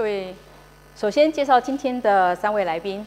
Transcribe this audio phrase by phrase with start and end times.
[0.00, 0.34] 各位，
[0.96, 3.06] 首先介绍今天的三位来宾。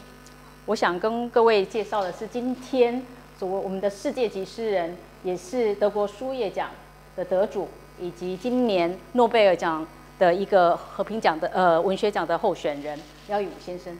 [0.66, 3.04] 我想跟各位介绍的是今天
[3.36, 6.70] 所我们的世界级诗人，也是德国书业奖
[7.16, 7.68] 的得主，
[7.98, 9.84] 以及今年诺贝尔奖
[10.20, 13.98] 的一个和平奖的呃文学奖的候选人廖亦武先生。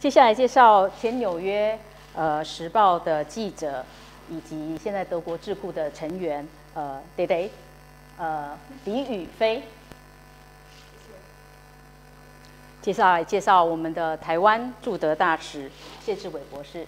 [0.00, 1.78] 接下来介绍前纽约
[2.16, 3.86] 呃时报的记者，
[4.28, 6.44] 以及现在德国智库的成员。
[6.74, 7.50] 呃，对对，
[8.20, 8.50] 呃，
[8.84, 9.62] 李宇飞，
[12.82, 15.70] 接下来介绍我们的台湾驻德大使
[16.04, 16.86] 谢志伟博士。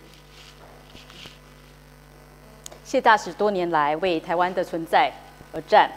[2.84, 5.10] 谢大使多年来为台湾的存在
[5.55, 5.91] 而战。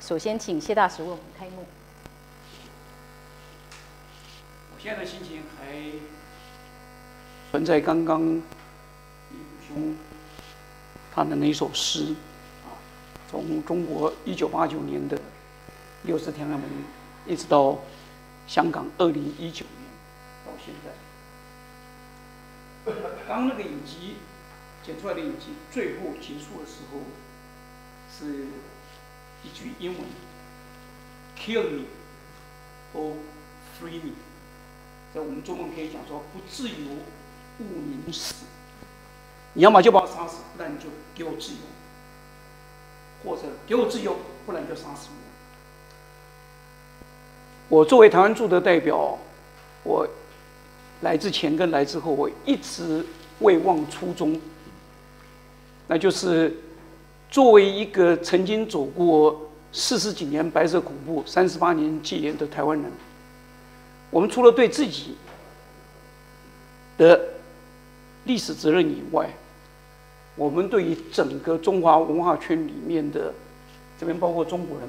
[0.00, 1.66] 首先，请谢大使为我们开幕。
[4.72, 5.66] 我现在的心情还
[7.50, 8.40] 存在刚刚李
[9.32, 9.96] 宇兄
[11.12, 12.14] 他的那首诗。
[13.42, 15.20] 从中国一九八九年的
[16.04, 16.68] 六四天安门，
[17.26, 17.78] 一直到
[18.46, 19.86] 香港二零一九年
[20.44, 20.92] 到现在，
[23.28, 24.16] 当那个影集
[24.84, 27.00] 剪出来的影集最后结束的时候，
[28.10, 28.46] 是
[29.42, 30.02] 一句英文
[31.38, 31.84] ：“Kill me
[32.94, 33.14] or
[33.78, 34.12] free me。”
[35.14, 36.74] 在我们中文可以讲说：“不自由，
[37.58, 38.44] 勿宁死。”
[39.54, 41.58] 你要么就把我杀死，不然你就给我自由。
[43.26, 45.08] 或者给我自由，不然就杀死
[47.68, 47.76] 我。
[47.78, 49.18] 我作为台湾驻德代表，
[49.82, 50.08] 我
[51.00, 53.04] 来之前跟来之后，我一直
[53.40, 54.40] 未忘初衷，
[55.88, 56.56] 那就是
[57.28, 62.90] 作为一个曾经走过四十几年白色恐怖、三十八年戒严的台湾人，
[64.10, 65.16] 我们除了对自己
[66.96, 67.20] 的
[68.24, 69.28] 历史责任以外，
[70.36, 73.32] 我们对于整个中华文化圈里面的，
[73.98, 74.86] 这边包括中国人，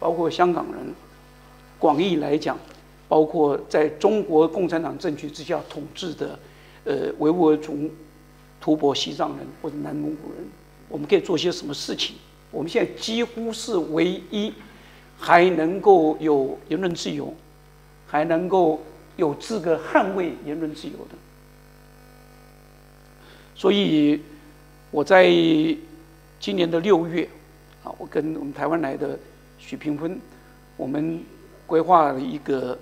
[0.00, 0.92] 包括香港人，
[1.78, 2.58] 广义来讲，
[3.08, 6.36] 包括在中国共产党政权之下统治的，
[6.82, 7.88] 呃，维吾尔族、
[8.60, 10.44] 吐蕃、西藏人或者南蒙古人，
[10.88, 12.16] 我们可以做些什么事情？
[12.50, 14.52] 我们现在几乎是唯一
[15.16, 17.32] 还能够有言论自由，
[18.08, 18.82] 还能够
[19.16, 21.14] 有资格捍卫言论自由的，
[23.54, 24.20] 所以。
[24.90, 25.24] 我在
[26.40, 27.28] 今年的六月，
[27.84, 29.16] 啊，我跟我们台湾来的
[29.56, 30.18] 许平芬，
[30.76, 31.22] 我们
[31.64, 32.76] 规划了一个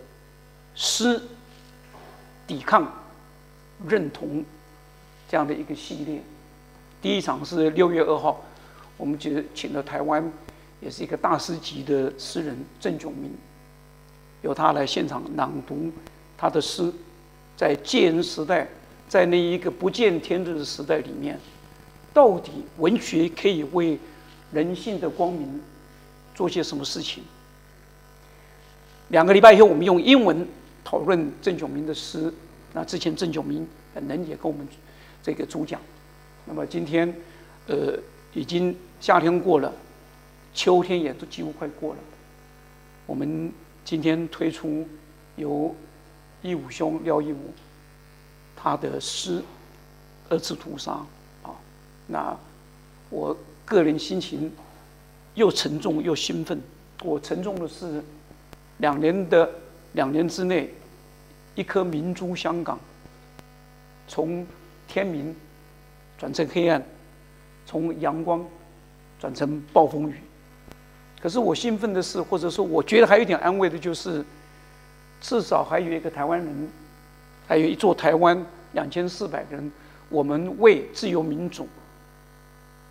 [0.75, 1.21] 诗
[2.47, 2.91] 抵抗
[3.87, 4.43] 认同
[5.29, 6.23] 这样的一个系列。
[7.03, 8.43] 第一场是六月二号，
[8.97, 10.33] 我们就请了台湾
[10.81, 13.31] 也是一个大师级的诗人郑炯明，
[14.41, 15.93] 由他来现场朗读
[16.39, 16.91] 他的诗，
[17.55, 18.67] 在戒严时代，
[19.07, 21.39] 在那一个不见天日的时代里面。
[22.13, 23.99] 到底文学可以为
[24.53, 25.61] 人性的光明
[26.35, 27.23] 做些什么事情？
[29.09, 30.47] 两个礼拜以后，我们用英文
[30.85, 32.33] 讨论郑炯明的诗。
[32.75, 34.67] 那之前郑炯明本人也跟我们
[35.23, 35.81] 这个主讲。
[36.45, 37.15] 那么今天，
[37.67, 37.99] 呃，
[38.35, 39.73] 已经夏天过了，
[40.53, 42.01] 秋天也都几乎快过了。
[43.07, 43.53] 我们
[43.85, 44.87] 今天推出
[45.37, 45.75] 由
[46.43, 47.53] 亦武兄廖义武
[48.55, 49.39] 他的诗
[50.29, 50.93] 《二次屠杀》。
[52.09, 52.37] 那
[53.11, 54.51] 我个人心情
[55.35, 56.61] 又沉重又兴奋。
[57.05, 58.03] 我沉重的是，
[58.79, 59.49] 两年的
[59.93, 60.75] 两年之内，
[61.55, 62.77] 一颗明珠香港，
[64.09, 64.45] 从
[64.89, 65.33] 天明
[66.19, 66.83] 转成黑暗，
[67.65, 68.45] 从阳光
[69.21, 70.15] 转成暴风雨。
[71.21, 74.25] 可是我兴奋的是，或者说我觉得还有一点安慰的就是，
[75.21, 76.69] 至少还有一个台湾人，
[77.47, 79.71] 还有一座台湾，两千四百个人，
[80.09, 81.69] 我们为自由民主。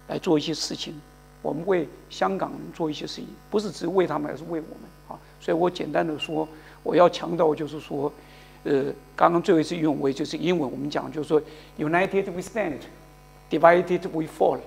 [0.07, 0.93] 来做一些事情，
[1.41, 5.19] 我们为香港做一些事情，不是只为他们，而是为我们啊！
[5.39, 6.47] 所以我简单的说，
[6.81, 8.11] 我要强调就是说，
[8.63, 8.85] 呃，
[9.15, 11.41] 刚刚最后一次用为就是英文，我们讲就是说
[11.77, 14.59] ，United we stand，divided we fall。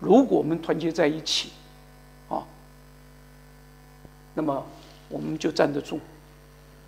[0.00, 1.50] 如果我们团结在一起，
[2.28, 2.46] 啊，
[4.34, 4.64] 那么
[5.08, 5.98] 我们就站得住；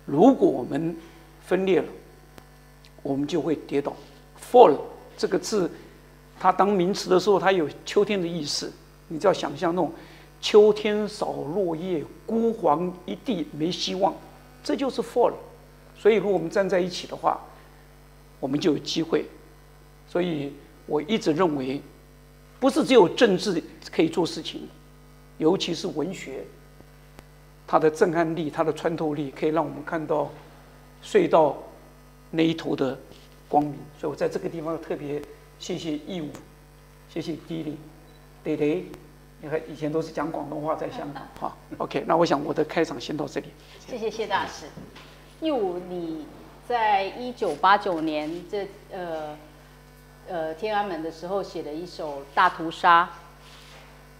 [0.05, 0.95] 如果我们
[1.41, 1.87] 分裂了，
[3.03, 3.93] 我们就会跌倒。
[4.39, 4.77] fall
[5.17, 5.69] 这个字。
[6.39, 8.71] 它当名词的时候，它有秋天的意思。
[9.07, 9.91] 你只要想象那种
[10.41, 14.13] 秋天扫落叶，孤黄一地，没希望，
[14.63, 15.31] 这就是 fall。
[15.95, 17.39] 所以，如果我们站在一起的话，
[18.39, 19.25] 我们就有机会。
[20.07, 20.53] 所以
[20.87, 21.81] 我一直认为，
[22.59, 24.67] 不是只有政治可以做事情，
[25.37, 26.43] 尤其是文学，
[27.67, 30.29] 它的震撼力、它的穿透力，可以让我们看到
[31.03, 31.55] 隧道
[32.31, 32.97] 那一头的
[33.47, 33.75] 光明。
[33.99, 35.21] 所以我在这个地方特别。
[35.65, 36.29] 谢谢义务，
[37.09, 37.75] 谢谢迪丽，
[38.43, 38.85] 对对，
[39.41, 41.27] 你看以前都是讲广东话在香港。
[41.39, 43.47] 好，OK，那我想我的开场先到这里。
[43.79, 44.67] 谢谢谢大师。
[45.41, 46.27] 义务，你
[46.67, 49.35] 在一九八九年这呃
[50.27, 53.03] 呃天安门的时候写了一首《大屠杀》，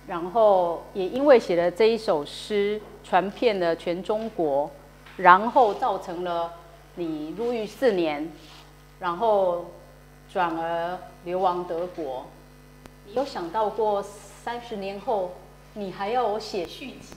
[0.07, 4.71] 然后也因为写了这一首诗，传遍了全中国，
[5.17, 6.53] 然后造成了
[6.95, 8.31] 你入狱四年，
[8.99, 9.69] 然后
[10.27, 12.25] 转而流亡德国。
[13.07, 14.03] 你有想到过
[14.43, 15.33] 三十年后
[15.73, 17.15] 你还要我写续集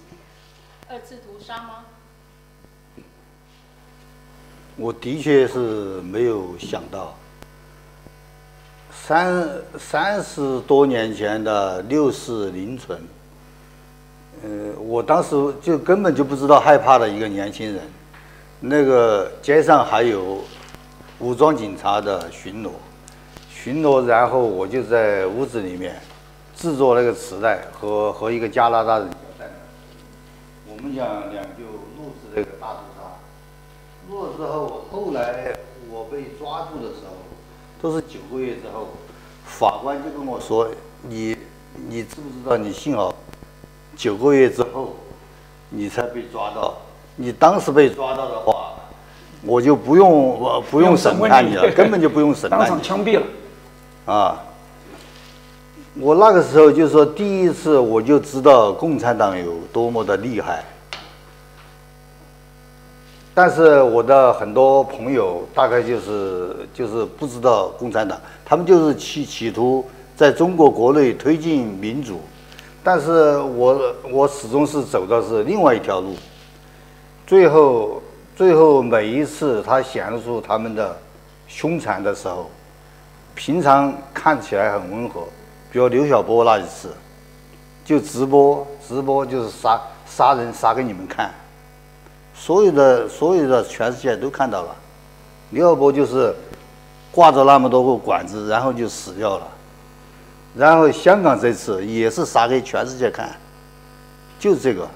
[0.91, 1.85] 《二次屠杀》吗？
[4.77, 7.15] 我的确是没有想到，
[8.91, 12.99] 三三十多年前的六四凌晨，
[14.43, 17.83] 呃，我当时就根本就不知道害怕的一个年轻人，
[18.61, 20.43] 那个街上还有
[21.19, 22.71] 武装警察的巡逻，
[23.61, 25.97] 巡逻，然后我就在屋子里面
[26.55, 29.11] 制作那个磁带和和一个加拿大人，
[30.69, 31.65] 我们讲两就
[31.99, 33.03] 录制这个大屠杀。
[34.09, 35.53] 录了之后，后来
[35.91, 37.17] 我被抓住的时候，
[37.83, 38.91] 都是九个月之后，
[39.45, 40.71] 法官就跟我说
[41.03, 41.37] ：“你，
[41.89, 42.57] 你知不知道？
[42.57, 43.13] 你幸好
[43.97, 44.95] 九个月之后，
[45.69, 46.77] 你才被抓到。
[47.17, 48.75] 你当时被抓到的话，
[49.43, 53.27] 我就不用我不用审判你了，根本就不用审判你，当场枪毙了。
[54.09, 54.43] 啊！
[56.01, 60.65] 我那个时候就说，第一次我就知道共产党有多么的厉害。”
[63.35, 69.85] 但是我的很多朋友大概就是就是不知道共产党，他们就是企企图
[70.17, 72.21] 在中国国内推进民主，
[72.83, 76.17] 但是我我始终是走的是另外一条路。
[77.27, 78.03] 最后
[78.35, 80.97] 最后每一次他显露出他们的
[81.47, 82.51] 凶残的时候，
[83.39, 85.23] 平常看起来很温和，
[85.71, 86.93] 比如刘晓波那一次，
[87.85, 91.33] 就直播直播就是杀杀人杀给你们看。
[92.35, 94.75] 所有的所有的全世界都看到了，
[95.51, 96.35] 刘晓波就是
[97.13, 99.47] 挂着那么多个管子，然后就死掉了。
[100.57, 103.31] 然后香港这次也是杀给全世界看，
[104.41, 104.89] 就是这个，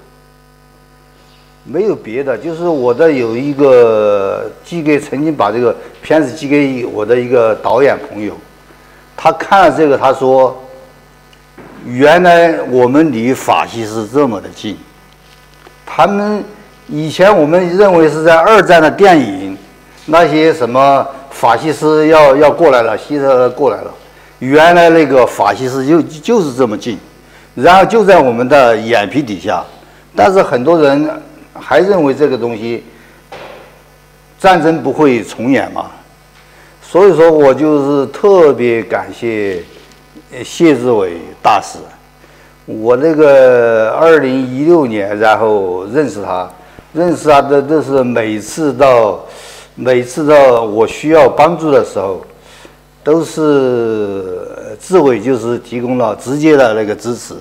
[1.63, 2.37] 没有别的。
[2.37, 8.33] 就是我的有一个寄给曾经把这个片子寄给我的一个导演朋友，
[9.15, 10.61] 他看了这个，他说
[11.85, 14.77] ：“原来我们离法西斯这么的近，
[15.85, 16.43] 他们。”
[16.89, 19.57] 以前我们认为是在二战的电影，
[20.05, 23.91] 那些什么法西斯要要过来了，希特勒过来了，
[24.39, 26.99] 原来那个法西斯就就是这么近，
[27.55, 29.63] 然后就在我们的眼皮底下，
[30.13, 31.09] 但是很多人
[31.53, 32.83] 还认为这个东西
[34.39, 35.91] 战争不会重演嘛，
[36.81, 39.63] 所以说我就是特别感谢
[40.43, 41.79] 谢志伟大使，
[42.65, 46.49] 我那个二零一六年然后认识他。
[46.95, 49.19] 认识他的都是每次到，
[49.73, 52.23] 每次到我需要帮助的时候，
[53.03, 57.33] 都是志伟就是提供了直接的那个支持，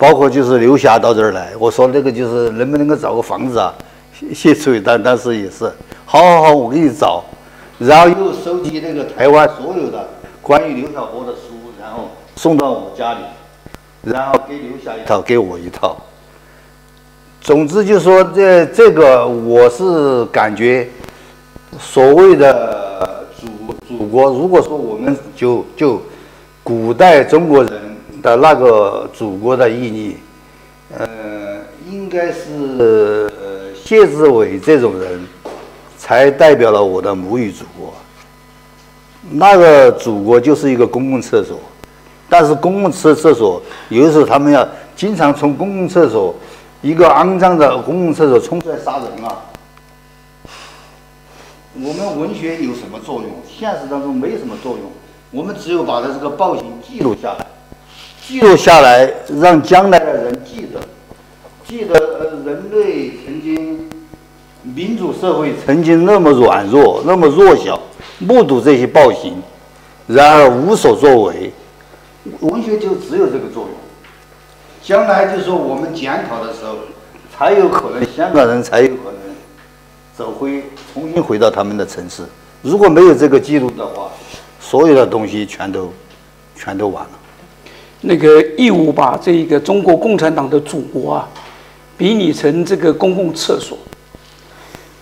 [0.00, 3.74] 包括就是刘霞到这儿来，我说那个就是能不能够找个房子啊？
[4.34, 5.70] 谢志伟当当时也是，
[6.06, 7.22] 好好好，我给你找，
[7.78, 10.08] 然后又收集那个台湾所有的
[10.40, 13.18] 关于刘晓波的书，然后送到我家里，
[14.02, 15.94] 然后给刘霞一套，给我一套。
[17.42, 20.88] 总之就是说，这这个我是感觉，
[21.78, 23.48] 所谓的祖
[23.86, 26.00] 祖国，如果说我们就就
[26.62, 27.72] 古代中国人
[28.22, 30.16] 的那个祖国的意义，
[30.96, 31.58] 呃，
[31.90, 35.26] 应该是谢志伟这种人
[35.98, 37.92] 才代表了我的母语祖国。
[39.30, 41.58] 那个祖国就是一个公共厕所，
[42.28, 46.34] 但是公共厕厕所有的时候他们要经常从公共厕所。
[46.82, 49.36] 一个肮脏的公共厕所冲出来杀人啊！
[51.74, 53.30] 我们文学有什么作用？
[53.46, 54.90] 现实当中没什么作用。
[55.30, 57.46] 我们只有把它这个暴行记录下来，
[58.30, 60.80] 记录下来，让将来的人记得，
[61.66, 63.90] 记得呃，人类曾经
[64.62, 67.80] 民主社会曾经那么软弱，那么弱小，
[68.20, 69.42] 目睹这些暴行，
[70.06, 71.52] 然而无所作为。
[72.38, 73.72] 文学就只有这个作用。
[74.80, 76.76] 将来就是说，我们检讨的时候，
[77.36, 79.34] 才有可能香港人才有可能
[80.16, 80.62] 走回，
[80.94, 82.22] 重新回到他们的城市。
[82.62, 84.08] 如果没有这个记录的话，
[84.60, 85.92] 所有的东西全都
[86.54, 87.10] 全都完了。
[88.02, 91.28] 那个义务把这个中国共产党的祖国啊，
[91.96, 93.76] 比拟成这个公共厕所。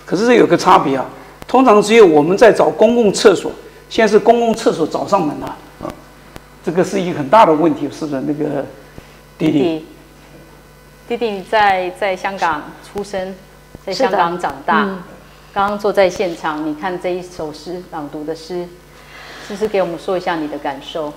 [0.04, 1.06] 可是这有个差别啊，
[1.46, 3.52] 通常只有我们在找公共厕所，
[3.88, 5.46] 现在是公共厕所找上门了
[5.80, 5.92] 啊，
[6.64, 8.64] 这个是一个很大的问题，是的，那个。
[9.38, 9.86] 弟弟，
[11.06, 13.32] 弟弟在在香港出生，
[13.86, 14.82] 在香港长大。
[14.82, 15.00] 嗯、
[15.54, 18.66] 刚刚坐在现场，你看这一首诗朗读的诗，
[19.46, 21.12] 是不是给我们说一下你的感受？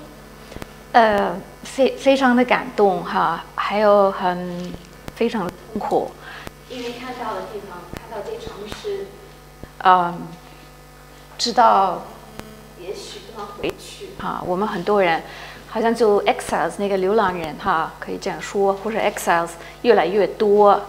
[0.91, 4.73] 呃，非非常的感动哈，还有很
[5.15, 6.11] 非常的痛苦，
[6.69, 9.07] 因为看到的地方，看到这城市，
[9.83, 10.27] 嗯，
[11.37, 12.03] 知道
[12.79, 14.41] 也许不能回去哈。
[14.45, 15.21] 我们很多人
[15.69, 19.51] 好像就 exiles 那个流浪人哈，可以这样说，或者 exiles
[19.83, 20.81] 越来越多。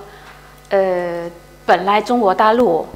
[0.70, 1.30] 呃，
[1.66, 2.88] 本来中国大陆，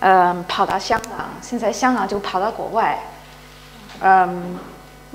[0.00, 2.98] 嗯，跑到香港，现在香港就跑到国外，
[4.00, 4.58] 嗯。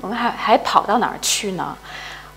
[0.00, 1.76] 我们还还跑到哪儿去呢？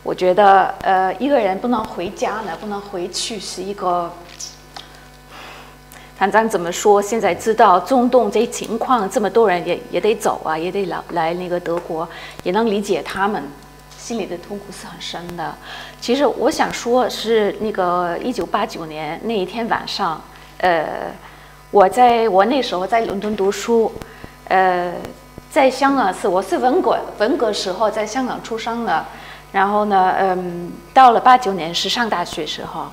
[0.03, 4.11] 我觉得，呃，一个人不能回家呢，不能回去，是一个，
[6.17, 12.09] 反正怎么说，现在知道中东这情况，这么多人也也得走啊，也得来来那个德国，
[12.41, 13.43] 也能理解他们
[13.95, 15.53] 心里的痛苦是很深的。
[15.99, 20.19] 其实我想说，是那个一九八九年那一天晚上，
[20.57, 21.13] 呃，
[21.69, 23.93] 我在我那时候在伦敦读书，
[24.47, 24.91] 呃。
[25.51, 29.05] 在香港是我是文革文革时候在香港出生的，
[29.51, 32.85] 然后呢，嗯，到了八九年是上大学时候，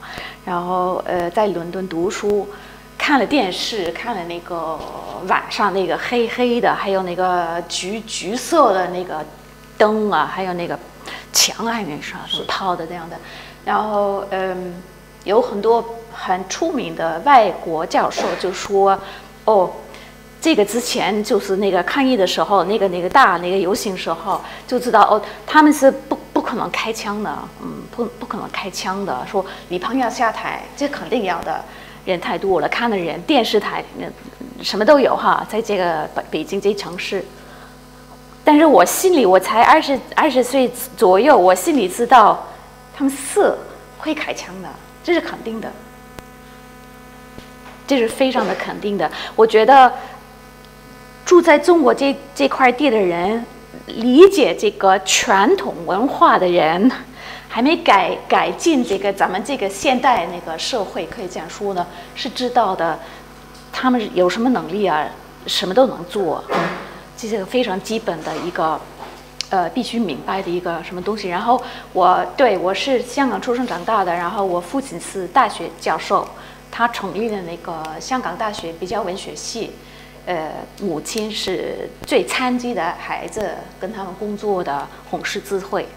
[0.45, 2.49] 然后呃在伦敦读书，
[2.99, 4.77] 看了电视，看了那个
[5.29, 9.25] 晚上那个黑黑的，还有那个橘橘色的那个
[9.77, 10.77] 灯啊，还有那个
[11.33, 13.15] 墙啊，那啥是套的这样的，
[13.65, 14.83] 然后嗯，
[15.23, 18.99] 有很多很出名的外国教授就说，
[19.45, 19.71] 哦。
[20.41, 29.27] 这个之前就是那个抗议的时候，那个那个大那个游行时候，就知道哦，他们是不不可能开枪的，嗯，不不可能开枪的。
[29.29, 31.61] 说李鹏要下台，这肯定要的，
[32.05, 34.07] 人太多了，看的人，电视台那
[34.63, 37.25] 什么都有哈，在这个北北京这城市。
[38.45, 42.47] 但是我心里，我才二十二十岁左右，我心里知道，
[42.97, 43.53] 他们是
[43.99, 44.69] 会开枪的，
[45.03, 45.69] 这是肯定的，
[47.89, 49.11] 这是非常的肯定的。
[49.35, 49.93] 我觉得。
[51.29, 53.45] 住在中国这这块地的人，
[53.85, 56.91] 理解这个传统文化的人，
[57.47, 62.99] 还没改改进这个咱们这个现代那个社会，可以这样说呢，是知道的。
[63.71, 65.07] 他们有什么能力啊？
[65.47, 66.43] 什么都能做，
[67.15, 68.81] 这是个非常基本的一个，
[69.51, 71.29] 呃，必须明白的一个什么东西。
[71.29, 76.27] 然后我对我是香港出生长大的，然后我父亲是大学教授，
[76.71, 79.73] 他成立的那个香港大学比较文学系。
[80.29, 85.89] 呃，母亲是最残疾的孩子，跟他们工作的红十字会，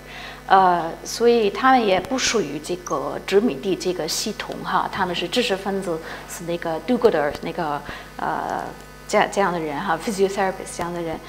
[0.48, 7.82] 呃，所以他们也不属于这个殖民地这个系统哈，他们是知识分子，是那个 do-gooder 那个
[8.16, 8.64] 呃
[9.06, 11.20] 这样这样的人哈，physiotherapist 这样的人，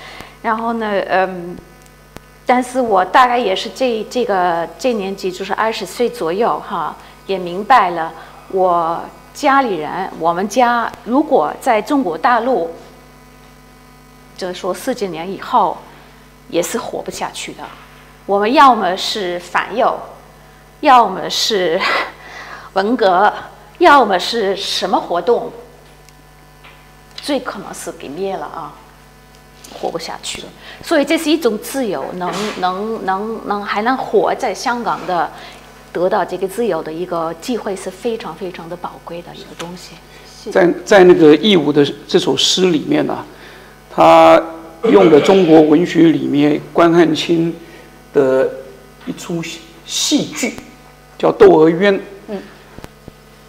[0.41, 1.57] 然后呢，嗯，
[2.47, 8.13] 但是我大概也是这这个这年纪，就是二十岁左右哈，也明白了，
[8.53, 9.01] 我
[9.35, 12.71] 家里人，我们家如果在中国大陆。
[14.43, 15.79] 就是说，四几年以后
[16.49, 17.63] 也是活不下去的。
[18.27, 19.97] 我们要么是反右，
[20.81, 21.81] 要么是
[22.75, 23.33] 文革，
[23.79, 25.53] 要么是什么活动，
[27.15, 28.75] 最可能是给灭了啊，
[29.75, 30.49] 活不下去了。
[30.83, 35.31] 所以这是一种自由，能能能能还能活在香港的，
[35.93, 39.95] 得到这个自由的一个机会是非常非常的宝贵的一个东西。
[40.51, 43.25] 在在那个义务的这首诗里面呢、
[43.95, 44.43] 他
[44.91, 47.55] 用的中国文学里面关汉卿
[48.15, 48.51] 的
[49.05, 49.43] 一出
[49.85, 50.55] 戏剧，
[51.19, 51.95] 叫《窦娥冤》。
[52.29, 52.39] 嗯，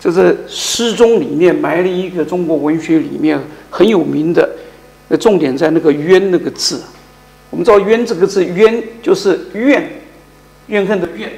[0.02, 4.48] 就是诗中里面埋了一个中国文学里面很有名的，
[5.08, 6.82] 那重点在那个“冤”那个字。
[7.50, 10.02] 我们知道“冤”这个字，“冤”就是怨，
[10.68, 11.32] 怨恨的怨，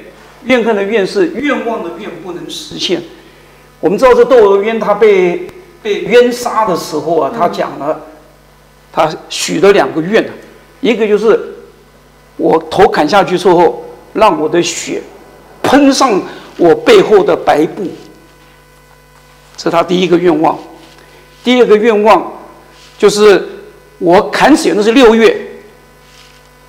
[0.44, 3.00] 怨恨的怨是愿望的愿不能实现。
[3.78, 5.46] 我们知道这窦娥冤，他被
[5.80, 8.00] 被冤杀的时候啊，他讲了。
[8.96, 10.26] 他许了两个愿，
[10.80, 11.38] 一个就是
[12.38, 13.84] 我头砍下去之后，
[14.14, 15.02] 让我的血
[15.62, 16.18] 喷上
[16.56, 17.86] 我背后的白布，
[19.54, 20.58] 这是他第一个愿望。
[21.44, 22.32] 第二个愿望
[22.96, 23.46] 就是
[23.98, 25.36] 我砍死那是六月，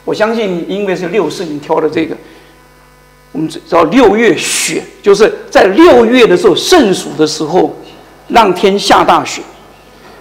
[0.04, 2.14] 我相信因为是六四你挑的这个，
[3.32, 7.74] 我们知道六月雪就是在六月的时候盛暑的时候，
[8.28, 9.42] 让天下大雪，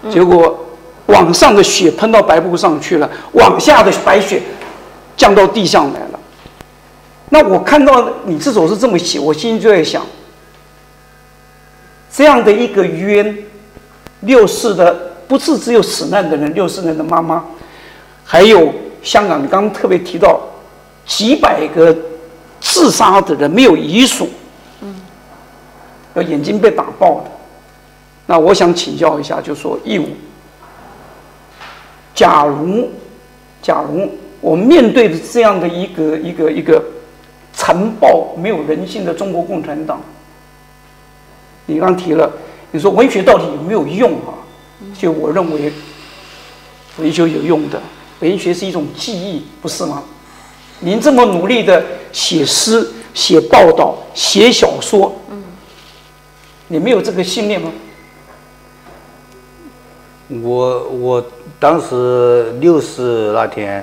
[0.08, 0.62] 结果。
[1.06, 4.42] 往上的血喷到白布上去了，往下的白雪
[5.16, 6.20] 降到地上来了。
[7.28, 10.04] 那我看到你这首诗这么写，我心里就在想，
[12.12, 13.36] 这样的一个冤，
[14.20, 17.44] 六四的不是只有死难的人，六四人的妈妈，
[18.25, 18.72] 还有
[19.02, 20.40] 香港，你刚刚特别提到
[21.04, 21.96] 几百个
[22.60, 24.28] 自杀的人没有遗属，
[24.80, 24.94] 嗯，
[26.14, 27.30] 要眼睛被打爆的。
[28.26, 30.08] 那我想请教一下，就说义武，
[32.16, 32.88] 假如，
[33.62, 36.82] 假如我面对的这样的一个一个一个
[37.52, 40.00] 残暴没有人性的中国共产党，
[41.66, 42.32] 你刚提了，
[42.73, 44.40] 你说文学到底有没有用啊？
[44.99, 45.70] 就我认为，
[46.99, 47.80] 文学有用的，
[48.20, 50.02] 文学是一种记忆，不是吗？
[50.80, 55.44] 您这么努力的写诗、写报道、写小说，嗯，
[56.68, 57.70] 你没有这个信念吗？
[60.28, 61.26] 我我
[61.58, 63.82] 当时六四那天，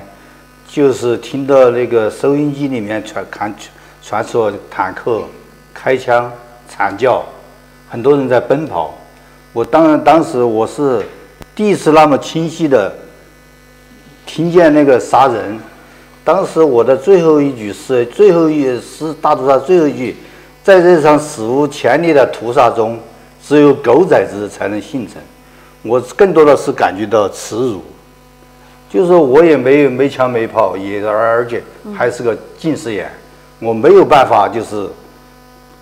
[0.68, 3.52] 就是听到那个收音机里面传看
[4.00, 5.22] 传说坦克
[5.72, 6.30] 开枪
[6.68, 7.24] 惨叫，
[7.90, 8.94] 很多人在奔跑。
[9.52, 11.04] 我当然当时我是
[11.54, 12.94] 第一次那么清晰的
[14.24, 15.58] 听见那个杀人。
[16.22, 20.16] 当时我的最后一句诗，最后一诗大屠杀最后一句，
[20.62, 22.98] 在这场史无前例的屠杀中，
[23.42, 25.22] 只有狗崽子才能幸存。
[25.84, 27.82] 我更多的是感觉到耻辱，
[28.88, 31.62] 就是说我也没有没枪没炮，也而且
[31.94, 33.10] 还是个近视眼，
[33.60, 34.88] 我没有办法就是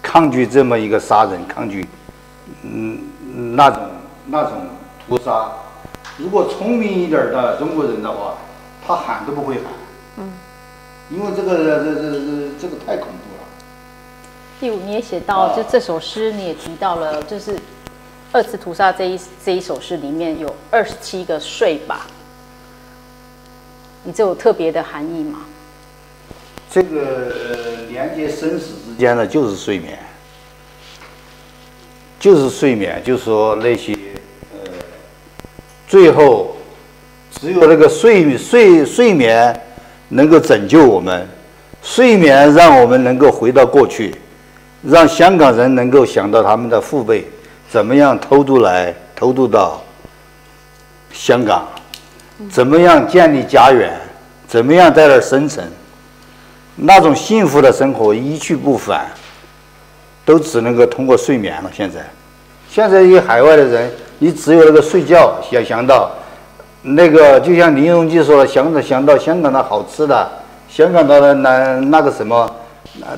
[0.03, 1.87] 抗拒这么一个杀人，抗拒
[2.65, 2.99] 嗯
[3.55, 3.81] 那种
[4.27, 4.53] 那种
[5.09, 5.49] 屠杀。
[6.19, 8.35] 如果聪明一点的中国人的话，
[8.85, 9.65] 他喊都不会喊，
[10.17, 10.33] 嗯，
[11.11, 12.19] 因为这个这这这
[12.63, 13.47] 这个太恐怖了。
[14.59, 17.57] 第五，你也写到，就这首诗你也提到了，就是。
[18.35, 22.07] 二次屠杀这一这一首诗里面有二十七个睡吧，
[24.03, 25.41] 你这有特别的含义吗？
[26.71, 27.35] 这个
[27.91, 29.99] 连接生死之间的就是睡眠，
[32.19, 33.93] 就是睡眠，就是说那些
[34.55, 34.71] 呃，
[35.87, 36.57] 最后
[37.39, 39.55] 只有那个睡睡睡眠
[40.09, 41.29] 能够拯救我们，
[41.83, 44.15] 睡眠让我们能够回到过去，
[44.83, 47.29] 让香港人能够想到他们的父辈。
[47.73, 49.83] 怎么样偷渡来，偷渡到
[51.11, 51.67] 香港？
[52.51, 53.99] 怎么样建立家园？
[54.47, 55.67] 怎么样在那儿生存？
[56.77, 59.07] 那种幸福的生活一去不返，
[60.23, 61.71] 都只能够通过睡眠了。
[61.73, 62.01] 现在，
[62.69, 66.11] 现在一海外的人，你只有那个睡觉，想想到
[66.83, 70.31] 那个，就像林荣基说的，想着想到香港的好吃的，
[70.69, 72.55] 香港的那那个什么，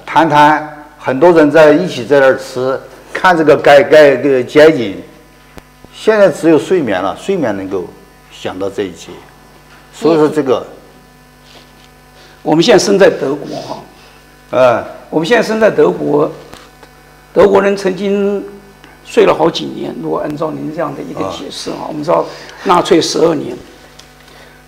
[0.06, 2.78] 摊摊，很多人在一起在那儿吃。
[3.14, 4.96] 看这个街街的街景，
[5.94, 7.86] 现在只有睡眠了，睡眠能够
[8.30, 9.12] 想到这一切。
[9.94, 10.66] 所以说这个，
[12.42, 13.82] 我们现在生在德国哈，
[14.50, 16.30] 嗯，我们现在生在德国，
[17.32, 18.44] 德国人曾经
[19.06, 19.94] 睡了好几年。
[20.02, 22.26] 如果按照您这样的一个解释哈，我们知道
[22.64, 23.56] 纳粹十二年，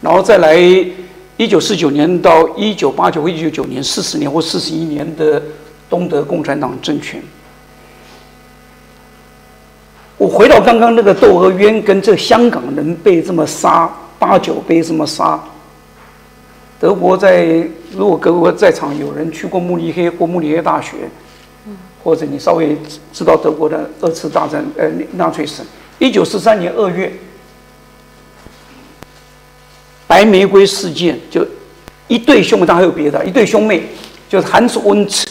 [0.01, 0.57] 然后再来
[1.37, 5.43] 一九四九年到一九八九或一九九年四十年或四十一年的
[5.91, 7.21] 东德共产党政权。
[10.19, 15.39] 我回到刚刚那个窦娥冤跟这香港人被这么杀，八九被这么杀。
[16.81, 20.97] 德国在，如果各位在场有人去过慕尼黑或慕尼黑大学，
[22.03, 22.77] 或者你稍微
[23.13, 25.63] 知道德国的二次大战，呃，纳粹史，
[25.99, 27.13] 一九四三年二月，
[30.07, 31.47] 白玫瑰事件，就
[32.09, 33.83] 一对兄妹，当然还有别的，一对兄妹，
[34.31, 35.25] 就是 Hans und，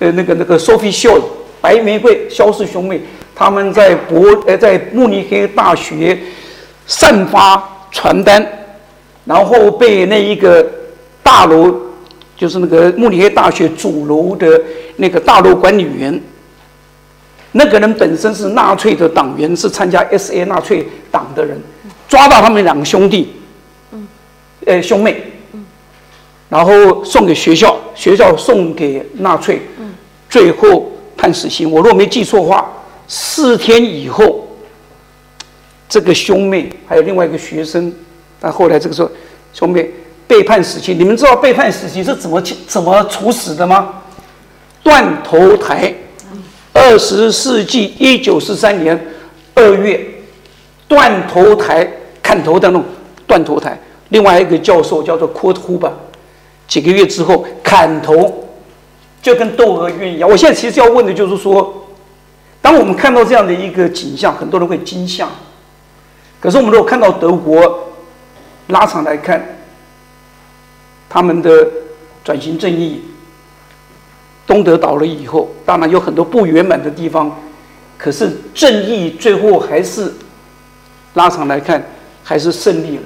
[0.00, 1.22] 呃，那个那个 Sophie Scholl，
[1.60, 3.00] 白玫瑰肖氏兄妹。
[3.34, 6.18] 他们在博呃在慕尼黑大学
[6.86, 8.46] 散发传单，
[9.24, 10.64] 然后被那一个
[11.22, 11.74] 大楼，
[12.36, 14.60] 就是那个慕尼黑大学主楼的
[14.96, 16.20] 那个大楼管理员，
[17.52, 21.58] 那个人本身是纳粹的党员，是参加 SA 纳粹党的人，
[22.08, 23.32] 抓到他们两个兄弟，
[23.92, 24.06] 嗯
[24.66, 25.64] 呃兄妹，嗯
[26.48, 29.94] 然后送给学校，学校送给纳粹，嗯
[30.28, 31.70] 最后判死刑。
[31.70, 32.70] 我若没记错的话。
[33.14, 34.48] 四天以后，
[35.86, 37.92] 这个兄妹还有另外一个学生，
[38.40, 39.10] 但后来这个时候
[39.52, 39.90] 兄妹
[40.26, 40.98] 被判死刑。
[40.98, 44.00] 你们知道被判死刑是怎么怎么处死的吗？
[44.82, 45.92] 断头台。
[46.72, 48.98] 二十世纪一九四三年
[49.52, 50.00] 二月，
[50.88, 51.86] 断头台
[52.22, 52.84] 砍头的那种
[53.26, 53.78] 断头台。
[54.08, 55.92] 另外一个教授叫做库图巴
[56.66, 58.48] 几个月之后砍头，
[59.20, 60.26] 就跟窦娥冤一样。
[60.26, 61.78] 我现在其实要问的就是说。
[62.62, 65.28] 当我们看到这样的一个景象，很多人会惊吓。
[66.40, 67.92] 可是我们如果看到德国
[68.68, 69.58] 拉长来看，
[71.08, 71.68] 他们的
[72.24, 73.02] 转型正义，
[74.46, 77.36] 东德倒了以后，当然有很多不圆满的地方，
[77.98, 80.12] 可是正义最后还是
[81.14, 81.84] 拉长来看
[82.22, 83.02] 还是胜利了。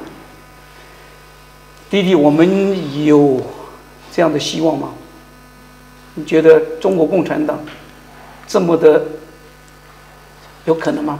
[1.89, 3.41] 弟弟，我们有
[4.13, 4.91] 这样的希望吗？
[6.15, 7.59] 你觉得中国共产党
[8.47, 9.05] 这么的
[10.67, 11.19] 有可能吗？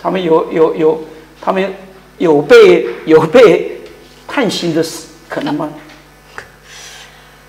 [0.00, 1.04] 他们有有有，
[1.40, 1.74] 他们
[2.18, 3.80] 有被有被
[4.28, 4.84] 判刑的
[5.28, 5.68] 可能吗？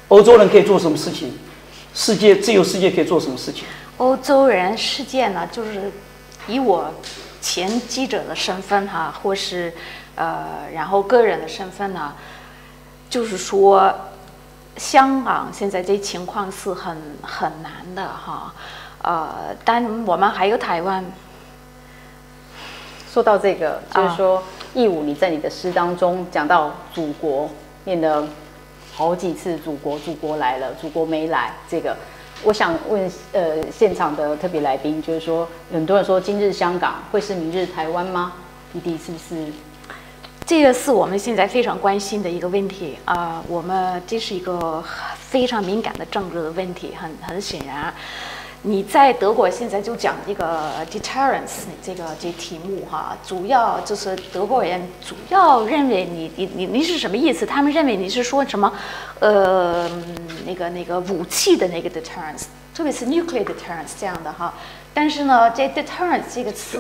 [0.08, 1.38] 欧洲人可以做什么事情？
[1.94, 3.66] 世界自由世界可以做什么事情？
[3.98, 5.92] 欧洲人世界呢，就是
[6.48, 6.94] 以我
[7.42, 9.74] 前记者的身份哈，或是
[10.16, 12.14] 呃，然后个人的身份呢，
[13.10, 13.94] 就是说。
[14.80, 18.54] 香港现在这情况是很很难的哈，
[19.04, 21.04] 呃，但我们还有台湾。
[23.10, 24.44] 说到这个，就是说
[24.76, 27.50] 义武，你在你的诗当中讲到祖国，
[27.86, 28.28] 念了
[28.94, 31.98] 好几次“祖国，祖国来了，祖国没来”这个，
[32.44, 38.34] 我想问呃现场的特别来宾，就是说很多人说今日香港会是明日台湾吗？
[38.72, 39.52] 弟弟是不是？
[40.46, 44.84] 这个是我们现在非常关心的一个问题啊、呃，我们这是一个
[45.18, 47.94] 非常敏感的政治的问题，很很显然，
[48.64, 57.46] 你在德国现在就讲这个 deterrence 这个这题目哈，主要就是德国人主要认为你你你你是什么意思？
[57.46, 58.72] 他们认为你是说什么？
[59.20, 59.90] 呃，
[60.46, 64.54] 那个那个武器的那个 deterrence，特别是 nuclear deterrence 这样的哈。
[64.94, 66.80] 但是呢，这 deterrence 这个词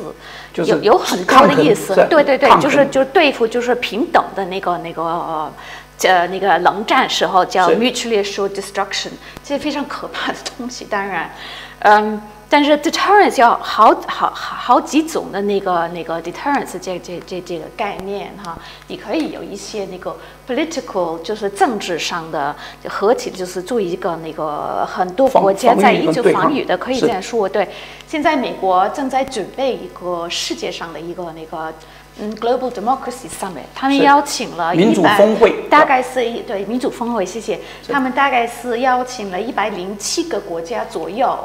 [0.56, 9.12] 有有有很高的意思，对对对，就是就是对付就是平等的那个那个呃那个冷战时候叫 mutually assured destruction，
[9.44, 10.86] 这是非常可怕的东西。
[10.86, 11.32] 当然，
[11.80, 12.22] 嗯。
[12.50, 20.16] 但是 deterrence 要好好好好几种的那个那个 deterrence 这这这这个概念哈，你可以有一些那个
[20.48, 22.56] political 就是政治上的
[22.88, 27.50] 合体，就是做一个那个很多国家在一起防御的，可以这样说。
[27.50, 27.68] 对，
[28.08, 31.74] 现在美国正在准备一个世界上的一个那个
[32.18, 37.60] 嗯 global democracy summit，他们邀请了民主峰会，大概是一对民主峰会，谢谢。
[37.92, 41.38] 他们大概是邀请了一百零七个国家左右。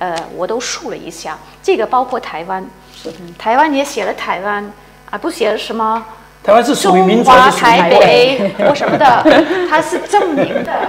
[0.00, 2.64] 呃，我都数了一下，这个包括台湾，
[2.96, 4.72] 是台湾也写了台湾，
[5.10, 6.02] 啊，不写了什么？
[6.42, 9.22] 台湾是属于民主中华台北或什么的，
[9.68, 10.88] 它是证明的，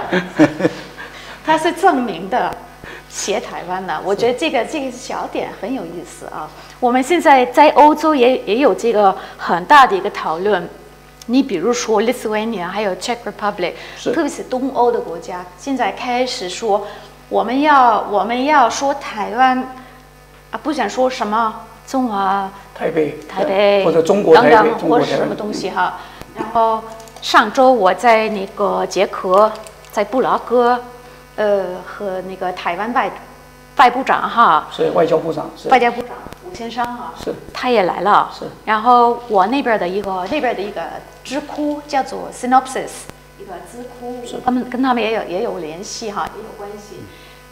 [1.44, 2.56] 它是证明的，
[3.10, 4.00] 写台湾的。
[4.02, 6.48] 我觉得这个这个小点很有意思啊。
[6.80, 10.66] 我们现在在欧洲也也有这个很大的一个讨论。
[11.26, 13.74] 你比如说 Lithuania 还有 Czech Republic，
[14.14, 16.86] 特别是东欧的国家，现在开始说。
[17.32, 19.58] 我们要我们要说台湾
[20.50, 25.94] 啊，不想说什么中华台北台北或者中国台北等等或者什么东西哈。
[26.36, 26.84] 然后
[27.22, 29.50] 上周我在那个捷克，
[29.90, 30.78] 在布拉格，
[31.36, 33.10] 呃，和那个台湾外
[33.78, 35.70] 外部长哈，是外交部长，是。
[35.70, 36.10] 外交部长
[36.44, 37.34] 吴先生哈，是。
[37.54, 38.44] 他也来了，是。
[38.66, 40.82] 然后我那边的一个那边的一个
[41.24, 42.90] 智库叫做 Synopsis，
[43.42, 47.02] 一个智库，他们跟他们也有也有联系哈，也有关系。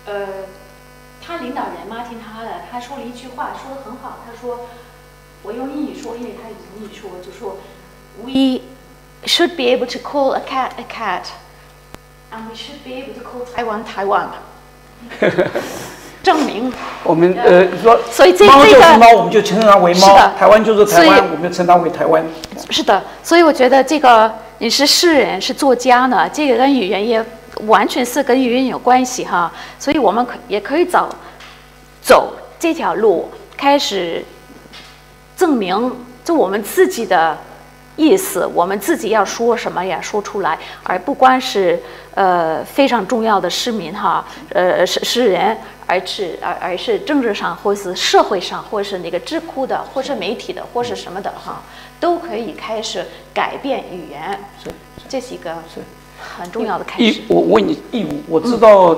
[0.06, 0.46] 呃，
[1.20, 4.20] 他领导人马丁哈的，他说了一句话，说的很好。
[4.24, 4.68] 他说
[5.42, 7.56] ：“我用英语说，因为他用英语说，就说
[8.22, 8.62] ‘We
[9.26, 11.24] should be able to call a cat a cat,
[12.30, 14.28] and we should be able to call Taiwan Taiwan。’
[16.22, 16.70] 证明
[17.02, 22.22] 我们呃说，所以这猫就是猫，我们就称它为猫；台湾就是台湾，我们就称它为台湾。
[22.68, 27.24] 是的，所以我觉得这个你是诗人，是作家呢，这个跟语言也。
[27.66, 31.14] 完全是跟语言有关系哈，所以我们可也可以走
[32.00, 34.24] 走这条路，开始
[35.36, 35.94] 证明
[36.24, 37.36] 就我们自己的
[37.96, 41.78] 意思，我们自己要说什么呀，说出来，而不光是
[42.14, 45.54] 呃非常重要的市民哈，呃是诗人，
[45.86, 51.60] 而是而而是政治上或是社会上，或是那个智库的，或是媒体的，或是什么的哈，
[52.00, 54.70] 都可以开始改变语言，是，
[55.08, 55.80] 这是一个是。
[56.22, 57.22] 很重要的开始。
[57.28, 58.94] 我问你义务，我知道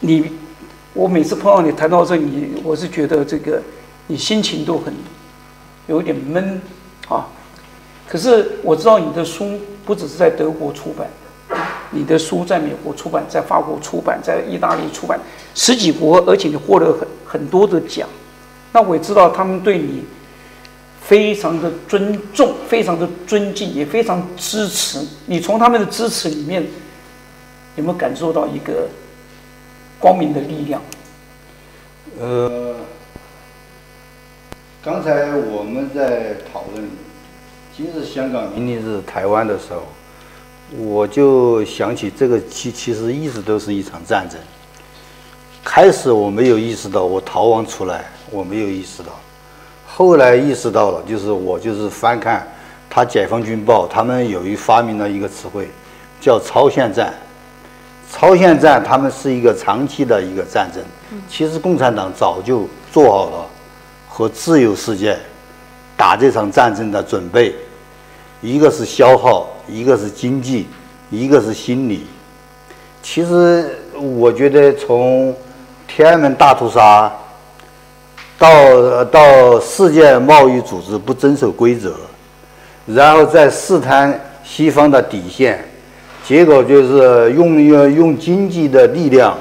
[0.00, 0.30] 你，嗯、
[0.92, 3.62] 我每次碰到你谈到这，你我是觉得这个
[4.08, 4.92] 你心情都很
[5.86, 6.60] 有点闷
[7.08, 7.28] 啊。
[8.08, 11.08] 可是我知道你的书不只是在德国出版，
[11.90, 15.18] 你的书在美国出版，在法国出版，在意大利出版，
[15.54, 18.08] 十几国，而且你获得很很多的奖。
[18.72, 20.04] 那我也知道他们对你。
[21.06, 25.38] 非常的尊重，非常的尊敬，也非常支持你。
[25.38, 26.64] 从他们的支持里面，
[27.76, 28.88] 有没有感受到一个
[30.00, 30.80] 光明的力量？
[32.18, 32.74] 呃，
[34.82, 36.88] 刚才我们在讨论
[37.76, 39.82] 今日香港，明天是台湾的时候，
[40.78, 44.40] 我就想起这个其其实一直都是一场战争。
[45.62, 49.20] 开始我没有意识到，我逃亡出来，我没有意识到。
[49.96, 52.44] 后来意识到了，就是我就是翻看
[52.90, 55.70] 他《解放军报》，他们有一发明了一个词汇，
[56.20, 57.14] 叫超限战。
[58.10, 60.82] 朝鲜战他们是一个长期的一个战争。
[61.30, 63.46] 其实共产党早就做好了
[64.08, 65.16] 和自由世界
[65.96, 67.54] 打这场战争的准备，
[68.40, 70.66] 一个是消耗，一个是经济，
[71.08, 72.04] 一个是心理。
[73.00, 75.32] 其实我觉得从
[75.86, 77.12] 天安门大屠杀
[78.38, 81.94] 到到世界贸易组织不遵守规则，
[82.86, 85.64] 然后再试探西方的底线，
[86.26, 89.36] 结果就是用用用经济的力量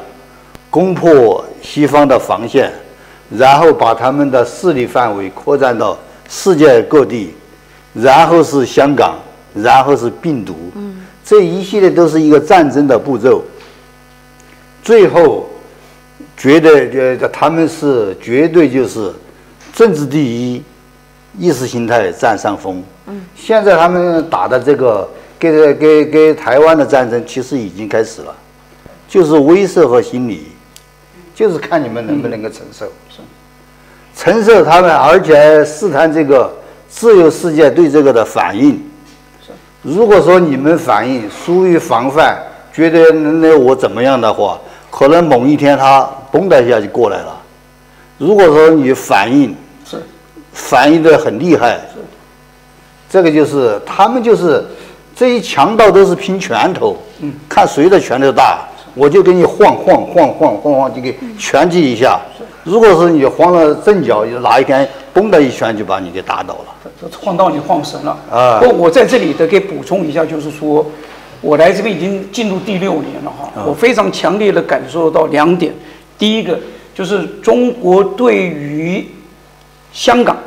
[0.70, 2.72] 攻破西方的防线，
[3.30, 5.98] 然后把他们的势力范围扩展到
[6.30, 7.34] 世界各地，
[7.94, 9.16] 然后是香港，
[9.54, 10.56] 然后是病毒，
[11.26, 13.44] 这一系列都是一个战争的步骤。
[14.84, 15.50] 最后，
[16.44, 19.14] 觉得呃，他们是绝对就是
[19.74, 20.62] 政治第一，
[21.40, 22.84] 意识形态占上风。
[23.08, 28.36] 嗯，现在他们打的这个给给给台湾的战争，其实已经开始了，
[29.08, 30.48] 就是威慑和心理，
[31.34, 32.88] 就是看你们能不能够承受。
[33.10, 33.22] 是，
[34.14, 36.54] 承受他们，而且试探这个
[36.90, 38.72] 自由世界对这个的反应。
[39.48, 42.38] 是，如果说你们反应疏于防范，
[42.74, 44.60] 觉得那我怎么样的话。
[44.96, 47.36] 可能某一天他嘣的一下就过来了。
[48.20, 49.56] 如果说你反应
[49.90, 49.98] 是
[50.52, 52.00] 反应的很厉害，是
[53.10, 54.64] 这个就是他们就是
[55.16, 62.20] 这一强盗都是拼拳头，嗯，看谁的拳头大，我就给你晃晃晃晃晃晃就给拳击一下。
[62.64, 68.60] 如果是你慌了阵脚，就哪一天嘣的一拳就把你给打倒了，晃到你晃神了啊！
[68.60, 70.86] 不过我在这里得给补充一下，就是说。
[71.44, 75.74] 我来这边已经进入第六年了哈，我非常强烈的感受到两点，
[76.18, 76.58] 第一个
[76.96, 79.06] 就是中国对于
[79.92, 80.38] 香港，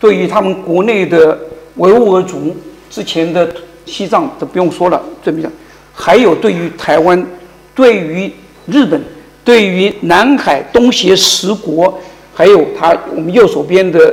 [0.00, 1.38] 对于他们国内的
[1.76, 2.54] 维吾尔族
[2.90, 3.48] 之前的
[3.86, 5.48] 西藏都不用说了，这边
[5.94, 7.24] 还有对于台湾，
[7.72, 8.28] 对于
[8.66, 9.00] 日本，
[9.44, 11.96] 对于南海东协十国，
[12.34, 14.12] 还有他我们右手边的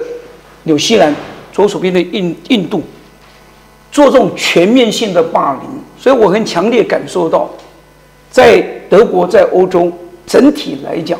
[0.64, 1.12] 纽西兰，
[1.52, 2.84] 左手边的印印度。
[3.92, 5.62] 做这种全面性的霸凌，
[5.98, 7.50] 所以我很强烈感受到，
[8.30, 9.92] 在德国，在欧洲
[10.28, 11.20] 整体来讲，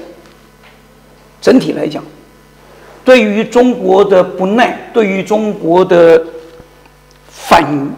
[1.42, 2.04] 整体来讲，
[3.04, 6.24] 对于中国的不耐，对于中国的
[7.28, 7.92] 反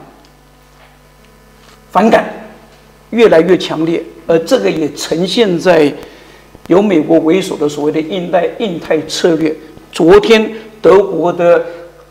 [1.91, 2.33] 反感
[3.09, 5.93] 越来越强烈，而这个也呈现在
[6.67, 9.53] 由美国为首的所谓的印代印太策略。
[9.91, 10.49] 昨天
[10.81, 11.61] 德国的。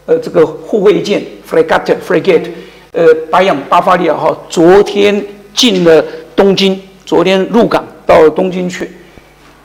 [0.06, 2.48] 呃，这个护卫舰 frigate frigate，
[2.92, 8.90] 呃，巴扬巴伐利亚号昨天进了东京，昨天入港到东京去。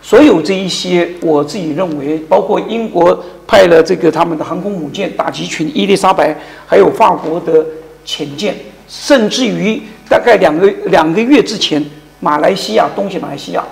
[0.02, 7.66] 所有这一些，我自己认为，包括英国派了这个他们的航空母舰打击群伊丽莎白，还有法国的
[8.04, 8.56] 潜舰，
[8.88, 11.84] 甚至于大概两个两个月之前，
[12.20, 13.64] 马来西亚东西马来西亚，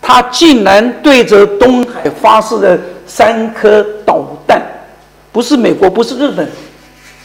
[0.00, 4.62] 他竟然对着东海发射了三颗导弹。
[5.32, 6.48] 不是美国，不是日本，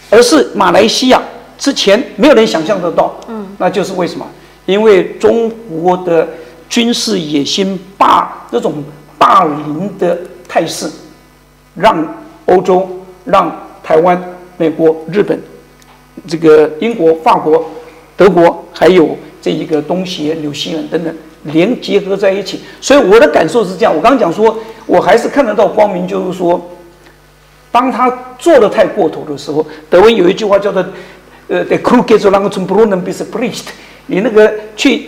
[0.09, 1.21] 而是马来西亚。
[1.57, 4.27] 之前没有人想象得到，嗯，那就是为什么？
[4.65, 6.27] 因为中国的
[6.67, 8.83] 军事野心霸这种
[9.17, 10.91] 霸凌的态势，
[11.73, 12.05] 让
[12.43, 12.89] 欧洲、
[13.23, 13.49] 让
[13.81, 14.21] 台湾、
[14.57, 15.41] 美国、日本、
[16.27, 17.65] 这个英国、法国、
[18.17, 22.59] 德国，还有这一个东协、纽西兰等等，连结合在一起。
[22.81, 23.95] 所以我的感受是这样。
[23.95, 26.69] 我刚刚讲说，我还是看得到光明，就是说。
[27.75, 28.09] 当他
[28.39, 30.81] 做的太过头的时候，德文有一句话叫做
[31.49, 33.65] “呃，the crook is long to brunnen bis bricht”。
[34.07, 35.07] 你那个去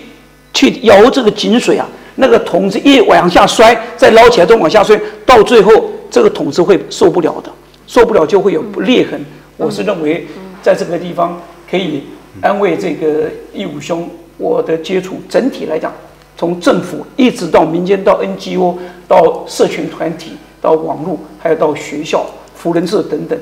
[0.53, 5.71] 去摇这个井水啊，那个桶子一往下摔，再捞起来都往下摔，到最后
[6.11, 7.49] 这个桶子会受不了的，
[7.87, 9.25] 受不了就会有裂痕。
[9.55, 10.27] 我是认为，
[10.61, 12.03] 在这个地方可以
[12.41, 14.09] 安慰这个义武兄。
[14.37, 15.93] 我的接触整体来讲，
[16.35, 18.75] 从政府一直到民间，到 NGO，
[19.07, 22.25] 到社群团体，到网络，还有到学校。
[22.57, 23.37] 福人社等等，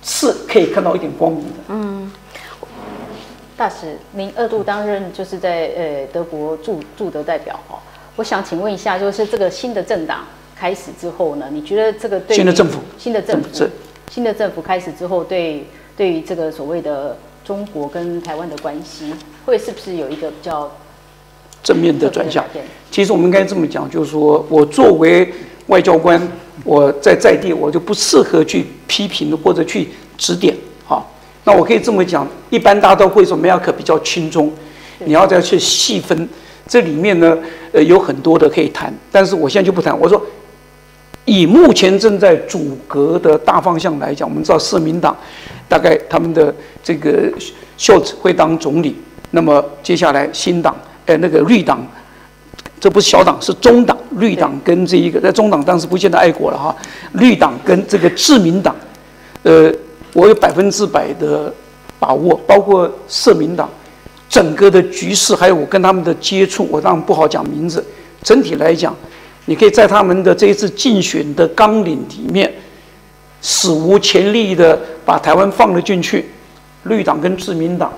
[0.00, 1.54] 是可以看到一点光明的。
[1.70, 2.12] 嗯，
[3.56, 7.80] 大使，您二度担任就是在呃德国驻驻德代表哈，
[8.14, 10.20] 我想请问一下，就是这个新的政党
[10.54, 13.68] 开始之后呢，你觉得这个对新的政府新的政府是
[14.08, 19.12] 新的政府开始之后，对对于这个所谓的中国跟台湾的关系，
[19.44, 20.70] 会是不是有一个比较
[21.64, 22.44] 正面的转向？
[22.92, 25.34] 其实我们应该这么讲，就是说我作为。
[25.68, 26.20] 外交官，
[26.64, 30.54] 我在在地，我就不适合去批评或者去指点。
[30.84, 31.10] 好，
[31.44, 34.52] 那我可以这么讲，一般大家都会说梅尔克比较轻松，
[34.98, 36.28] 你要再去细分，
[36.66, 37.38] 这里面呢，
[37.72, 39.98] 呃，有很多的可以谈，但是我现在就不谈。
[39.98, 40.20] 我说，
[41.24, 45.16] 以目前正在阻隔的大方向来讲，我们知道社民党
[45.68, 47.30] 大概他们的这个
[47.76, 48.96] 秀子会当总理，
[49.32, 51.86] 那么接下来新党呃，那个绿党，
[52.80, 56.74] 这不是小党，是中党，绿党跟这一个在中党当时不见得爱国了哈，
[57.14, 58.74] 绿党跟这个自民党，
[59.42, 59.72] 呃，
[60.12, 61.52] 我有百分之百的
[61.98, 63.68] 把握，包括社民党，
[64.28, 67.84] 整个的局势还有我跟他们的接触，我当然不好讲名字，
[68.22, 68.94] 整体来讲，
[69.46, 72.52] 你可以在他们的这一次竞选的纲领里面，
[73.42, 76.28] 史无前例的把台湾放了进去，
[76.84, 77.92] 绿党跟自民党。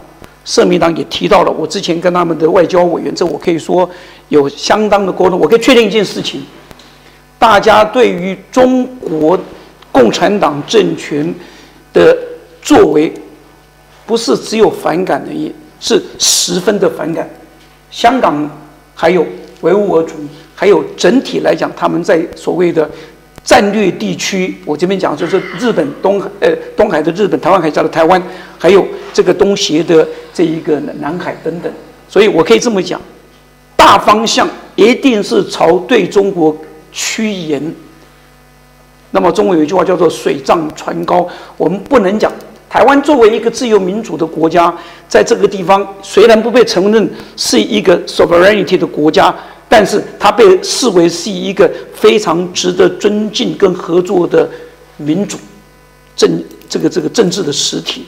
[0.45, 3.89] 社民党也提到了，我之前跟他们的外交委员，这我可以说
[4.29, 5.39] 有相当的沟通。
[5.39, 6.43] 我可以确定一件事情，
[7.39, 9.39] 大家对于中国
[9.93, 11.35] 共产党政权
[11.93, 12.17] 的
[12.63, 13.13] 作为，
[14.07, 17.29] 不是只有反感而已，是十分的反感。
[17.91, 18.51] 香港
[18.95, 19.25] 还有
[19.61, 20.15] 维吾尔族，
[20.55, 22.91] 还有整体来讲，他们在所谓的。
[23.43, 28.23] 战略地区，我这边讲就是日本东呃东海的日本，台湾海峡的台湾，
[28.59, 31.73] 还有这个东协的这一个南海等等，
[32.09, 33.01] 所以我可以这么讲，
[33.77, 36.57] 大方向一定是朝对中国
[36.93, 37.75] 趋严。
[39.11, 41.27] 那么中国有一句话叫做“水涨船高”，
[41.57, 42.31] 我们不能讲
[42.69, 44.73] 台湾作为一个自由民主的国家，
[45.09, 49.35] 在这个地方虽然不被承认是一个 sovereignty 的国家。
[49.73, 54.51] 但是它被视为是一个非常值得尊敬跟合作的
[54.97, 55.39] 民主
[56.17, 58.05] 政这个这个政治的实体。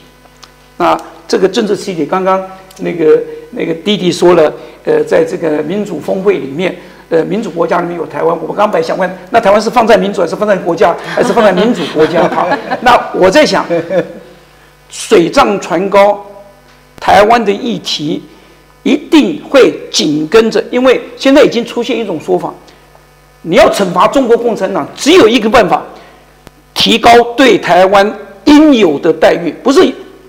[0.75, 2.43] 那这个政治实体，刚刚
[2.79, 3.17] 那个
[3.51, 6.75] 那个弟弟说了，呃，在这个民主峰会里面，
[7.09, 8.37] 呃，民主国家里面有台湾。
[8.41, 12.27] 我们刚才想问，那台湾是放在民主还是放在国家，还是放在民主国家？
[12.35, 12.45] 好，
[12.81, 13.65] 那我在想，
[14.89, 16.25] 水涨船高，
[16.99, 18.21] 台湾的议题。
[18.83, 22.53] 一定会紧跟着，因为现在已经出现一种说法，
[23.41, 25.81] 你要惩罚中国共产党，只有一个办法，
[26.73, 29.81] 提高对台湾应有的待遇，不是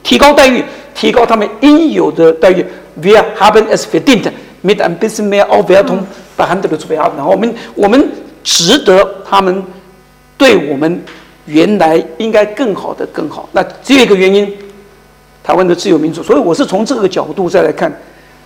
[0.04, 0.62] 提高待遇，
[0.94, 2.64] 提高他们应有的待遇。
[3.02, 4.30] Wir haben es verdient,
[4.62, 6.06] mit ein bisschen mehr Aufwertung
[6.38, 7.10] behandelt zu werden。
[7.16, 8.08] 然后我们我们
[8.44, 9.64] 值得他们
[10.38, 11.02] 对我们
[11.46, 13.48] 原来应该更好的更好。
[13.50, 14.56] 那只有一个原因，
[15.42, 16.22] 台湾的自由民主。
[16.22, 17.92] 所以我是从这个角度再来看。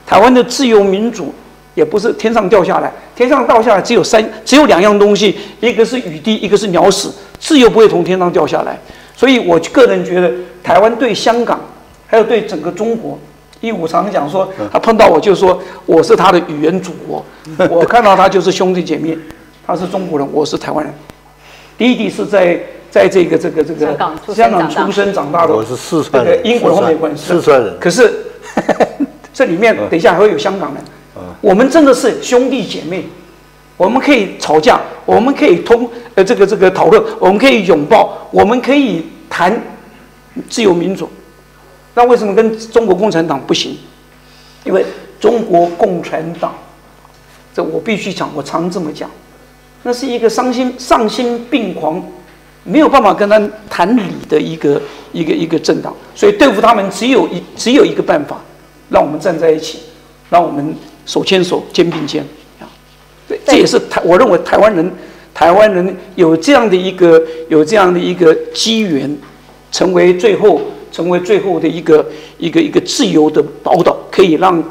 [0.08, 1.34] 台湾的自由民主
[1.74, 8.78] 也不是天上掉下来，天上掉下来只有三，只有两样东西，一个是雨滴，一个是鸟屎，自由不会从天上掉下来。
[9.14, 10.32] 所以我个人觉得，
[10.64, 11.60] 台湾对香港，
[12.06, 13.18] 还有对整个中国，
[13.60, 17.22] 因为我常常讲说，他碰到我就说我是他的语言祖国，
[17.68, 19.14] 我看到他就是兄弟姐妹，
[19.66, 20.94] 他是中国人，我是台湾人。
[21.76, 22.58] 弟弟是在
[22.90, 23.86] 在这个这个这个
[24.34, 28.24] 香港出生长大的，我是四川人，英国后没关系，四川人，可是。
[29.38, 30.82] 这里面等一下还会有香港人，
[31.40, 33.04] 我们真的是兄弟姐妹，
[33.76, 39.56] 我们可以吵架，我们可以通呃这个这个讨论，我们可以拥抱，我们可以谈
[40.48, 41.08] 自由民主。
[41.94, 43.78] 那为什么跟中国共产党不行？
[44.64, 44.84] 因为
[45.20, 46.52] 中国共产党，
[47.54, 49.08] 这我必须讲，我常这么讲，
[49.84, 52.02] 那是一个伤心丧心病狂，
[52.64, 58.36] 没有办法跟他谈理的一个一个一个政党，所以对付他们只有一只有一个办法。
[58.90, 59.80] 让我们站在一起，
[60.30, 60.74] 让我们
[61.04, 62.24] 手牵手、肩并肩
[62.60, 62.64] 啊！
[63.28, 64.90] 对，这也是台，我认为台湾人，
[65.34, 69.16] 台湾人有这样的一个有这样的一个机缘，
[69.70, 72.06] 成为最后成为最后的一个
[72.38, 74.62] 一个一个自由的宝岛，可以让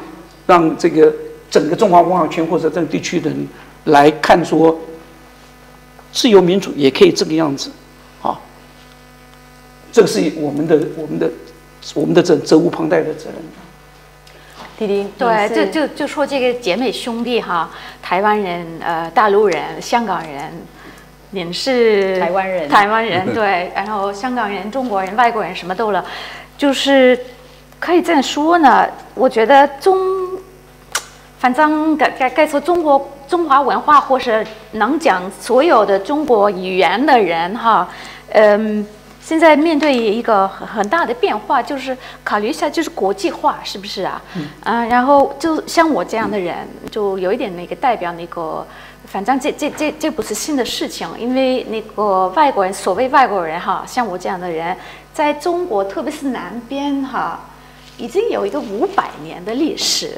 [0.46, 1.12] 让这个
[1.50, 3.48] 整个中华文化圈或者这个地区的人
[3.84, 4.76] 来看说，
[6.12, 7.70] 自由民主也可以这个样子
[8.20, 8.38] 啊！
[9.92, 11.30] 这个是我们的我们的
[11.94, 13.36] 我们的责责无旁贷的责任。
[14.78, 17.68] 弟弟，对，就就就说这个姐妹兄弟哈，
[18.00, 20.52] 台湾人、呃，大陆人、香港人，
[21.30, 26.04] 您是台湾人，台湾人 对，然后香港人、中国人、外国人什么都了，
[26.56, 27.18] 就是
[27.80, 28.86] 可以这样说呢。
[29.14, 29.98] 我觉得中，
[31.38, 37.88] 反正该该该说中国中华文化，或是能讲所有的中国语言的人哈，
[38.30, 38.86] 嗯。
[39.28, 44.22] 现在面对一个很很大的变化，就是考虑一下，就是国际化是不是啊？
[44.34, 48.66] 嗯、啊，然后就像我这样的人，就有一点那个代表那个，
[49.04, 54.74] 反正这这这这不是新的事情，因为那个外国人，所谓外国人哈，像我这样的人，
[55.12, 57.38] 在中国，特别是南边哈，
[57.98, 60.16] 已经有一个五百年的历史，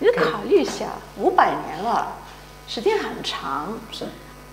[0.00, 0.84] 你考虑一下，
[1.16, 2.12] 五百年了，
[2.68, 3.72] 时间很长。
[3.90, 4.04] 是。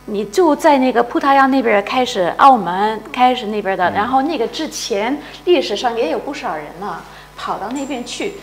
[0.10, 7.02] 你就在那个葡萄牙那边开始，澳门开始那边的，然后那个之前历史上也有不少人呢，
[7.36, 8.36] 跑到那边去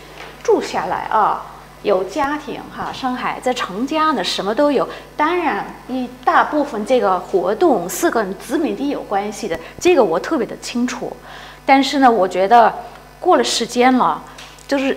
[0.43, 1.43] 住下来啊，
[1.81, 4.87] 有家庭哈，上海在成家呢，什么都有。
[5.17, 11.11] 当然，一大部分这个活动是跟殖民地有关系的，这个我特别的清楚。
[11.65, 12.71] 但是呢，我觉得
[13.19, 14.21] 过了时间了，
[14.67, 14.95] 就是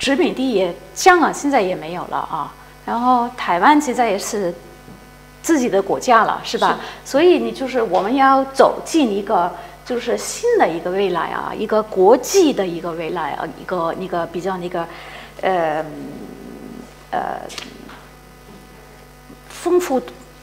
[0.00, 2.52] 殖民地也，香港现在也没有了啊。
[2.84, 4.52] 然后台湾现在也是
[5.48, 6.78] 自己的国家了，是吧？
[6.78, 7.10] 是。
[7.10, 9.50] 所以你就是我们要走进一个
[9.82, 14.86] 就是新的一个未来啊，一个国际的一个未来啊，一个一个比较那个
[15.40, 15.82] 呃
[17.12, 17.40] 呃
[19.48, 19.98] 丰富。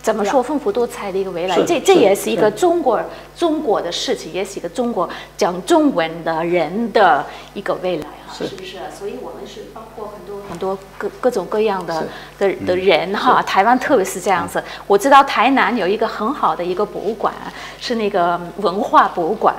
[0.06, 1.56] 怎么说丰富多彩的一个未来？
[1.64, 3.01] 这这也是一个中国
[3.36, 7.26] 中国的事情，也是一个中国讲中文的人的
[7.56, 8.78] 一个未来哈，是不是？
[8.95, 13.41] 所以我们是包括很多很多各各种各样的的的人哈。
[13.41, 14.64] 台湾特别是这样子。
[14.86, 17.34] 我知道台南有一个很好的一个博物馆，
[17.82, 19.56] 是那个文化博物馆。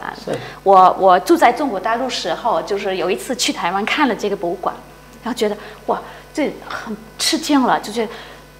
[0.62, 4.72] 我我住在中国大陆时候，就是有一次去台湾看了这个博物馆，
[5.24, 6.00] 然后觉得哇，
[6.32, 8.08] 这很吃惊了，就是。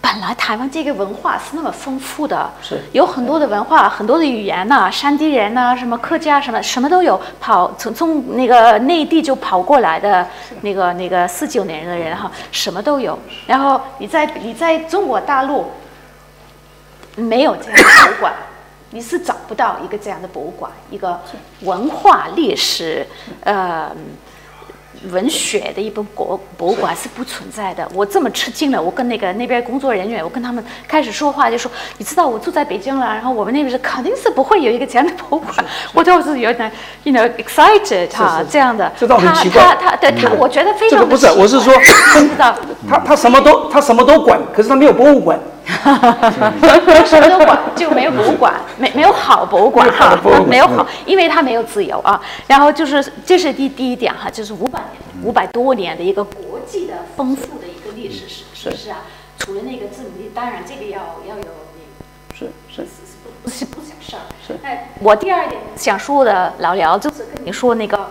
[0.07, 10.25] 本来台湾这个文化是那么丰富的，是有很多的文化，很多的语言呐、啊，山地人呐、啊，什么客家什么什么都有，跑从从那个内地就跑过来的
[10.61, 13.19] 那个那个四九年的人哈，什么都有。
[13.49, 15.73] 然后你在你在中国大陆
[17.17, 18.33] 没有这样的博物馆，
[18.91, 21.21] 你是找不到一个这样的博物馆，一个
[21.63, 23.05] 文化历史，
[23.43, 23.91] 呃。
[25.11, 27.89] 文学的一本国博物馆是不存在的。
[27.95, 35.53] 我这么吃惊了，我跟那个那边工作人员，我跟他们开始说话，就说：“你知道我住在北京了，然后我们那边是肯定是不会有一个这样的博物馆。”
[35.95, 36.71] 我就是有点
[37.05, 38.91] ，you know excited 哈，这样的。
[38.99, 39.63] 这倒很奇怪。
[39.63, 40.99] 他他他对他，我觉得非常。
[40.99, 41.73] 这个不是，我是说，
[42.15, 42.55] 知道
[42.89, 45.39] 他他什么都他什么都管，可是他没有博物馆。
[47.05, 52.21] 什么都管，就没有博物馆，没没有好博物馆哈，没有好，因为它没有自由啊。
[52.47, 58.99] 然后就是这是第第一点哈，就是五百年、五百多年的一个国际的丰富的一个历史史，是不是啊？
[59.39, 61.53] 除了那个殖民地，当然这个要要有那个，
[62.33, 62.87] 是是是
[63.43, 64.23] 不是不小事儿。
[64.47, 64.57] 是。
[64.63, 68.09] 哎，我第二点想说的老廖就是跟你说那个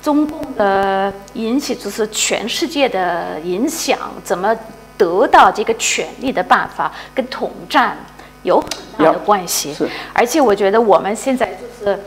[0.00, 4.56] 中共的引起，就是全世界的影响怎么。
[4.96, 7.96] 得到这个权利的办法跟统战
[8.42, 8.68] 有很
[8.98, 9.74] 大的关系，
[10.12, 11.98] 而且我觉得我们现在就是，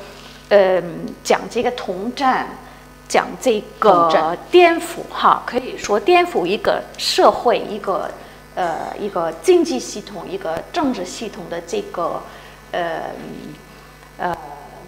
[0.49, 0.81] 呃，
[1.23, 2.47] 讲这个统战，
[3.09, 8.09] 讲这个颠覆哈，可以说颠覆一个社会，一个
[8.55, 12.21] 呃一个经济系统，一个政治系统的这个
[12.71, 13.01] 呃
[14.17, 14.37] 呃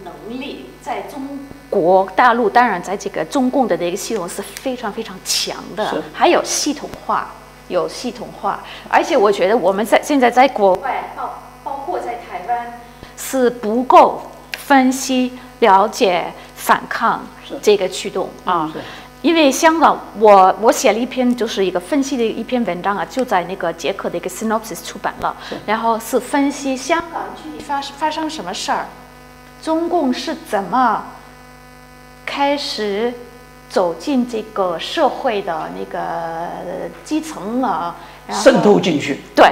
[0.04, 1.20] 能力，在中
[1.68, 7.32] 国大陆，当然在这个中共的这个系统是非常非常强的，还有系统化。
[7.70, 12.80] 有系统化，而且我觉得我们在现在在国外，包包括在台湾，
[13.16, 14.20] 是不够
[14.58, 17.24] 分析、了解、反抗
[17.62, 18.70] 这个驱动啊。
[19.22, 28.86] 因为香港，我我写了一篇就是一个分析的一篇文章啊，就在那个捷克的一个 Synopsis 出版了，然后是分析香港具体发发生什么事儿，
[29.62, 31.04] 中共是怎么
[32.26, 33.14] 开始。
[33.70, 36.48] 走进这个社会的那个
[37.04, 37.94] 基层了，
[38.28, 39.20] 渗透进去。
[39.32, 39.48] 对，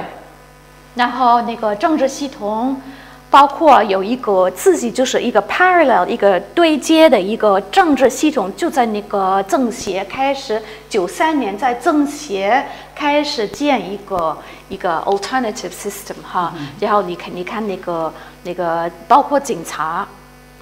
[0.95, 2.81] 然后那个政治系统，
[3.29, 18.13] 包括有一个自己就是一个 parallel 一个对接的一个政治系统，就在那个政协开始九三年在政协开始建一个一个 alternative system 哈，嗯、然后你看你看那个
[18.43, 20.05] 那个包括警察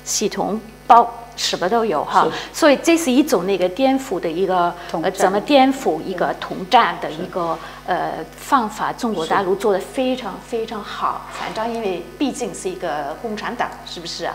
[0.04, 1.12] 系统包。
[1.38, 4.74] 什么都有哈，所以这是一种那个颠覆的一个
[5.04, 8.92] 呃，怎么颠覆一个统战的一个呃方法？
[8.92, 14.34] 中国大陆做的非常非常好，反正因为毕竟是一个共产党，是不是啊？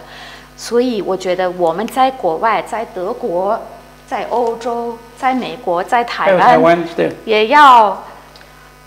[0.57, 3.61] 所以我觉得我们在国外，在德国，
[4.07, 6.78] 在欧洲，在美国，在台湾，台湾
[7.24, 8.05] 也要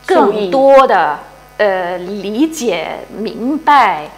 [0.05, 1.19] 更多的
[1.57, 4.09] 呃理解明白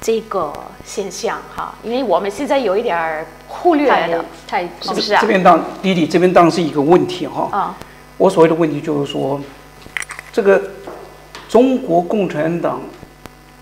[0.00, 0.52] 这个
[0.84, 3.26] 现象哈，因为我们现在有一点儿。
[3.46, 5.20] 忽略了太是不是啊？
[5.20, 7.48] 这边当弟弟这边当是一个问题哈。
[7.52, 7.76] 啊。
[8.18, 9.40] 我所谓的问题就是说，
[10.32, 10.60] 这个
[11.48, 12.80] 中国共产党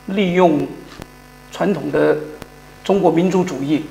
[0.07, 0.67] 利用
[1.51, 2.17] 传统的
[2.83, 3.85] 中国民族主义，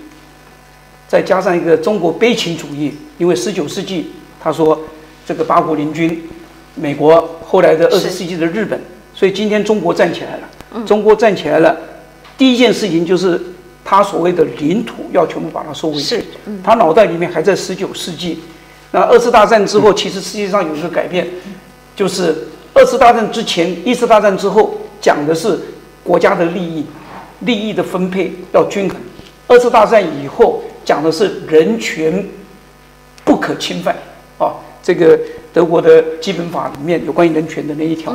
[1.07, 4.11] 再加上一个中国悲情主义，因为十九世纪
[4.41, 4.79] 他说
[5.25, 6.27] 这个八国联军，
[6.73, 8.82] 美国后来的二十世纪的日本，
[9.13, 10.84] 所以今天中国站起来了。
[10.86, 11.77] 中国站起来了，
[12.42, 13.39] 第一件事情就是。
[13.84, 16.24] 他所谓的领土要全部把它收回去，
[16.64, 18.39] 他脑袋里面还在十九世纪。
[18.92, 21.28] 那二次大战之后，其实世界上有一个改变，
[21.96, 25.60] 就是二次大战之前、一次大战之后讲的是
[26.04, 26.86] 国家的利益，
[27.39, 28.98] 利益的分配要均衡；
[29.48, 32.26] 二次大战以后讲的是人权
[33.26, 33.94] 不可侵犯。
[34.38, 35.20] 啊，这个
[35.52, 38.14] 德国的基本法里面有关于人权的那一条。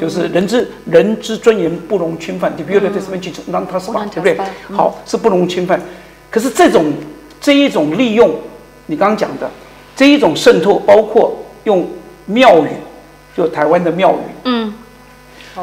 [0.00, 4.38] 就是人之人之尊严不容侵犯，你不要在这什么句子，让他死吧，对不对？
[4.76, 5.80] 好，是不容侵犯。
[6.30, 6.92] 可是这种
[7.40, 8.30] 这一种利用，
[8.86, 9.50] 你刚刚讲的
[9.96, 11.88] 这一种渗透，包括用
[12.26, 12.68] 庙宇，
[13.36, 14.74] 就台湾的庙宇，嗯，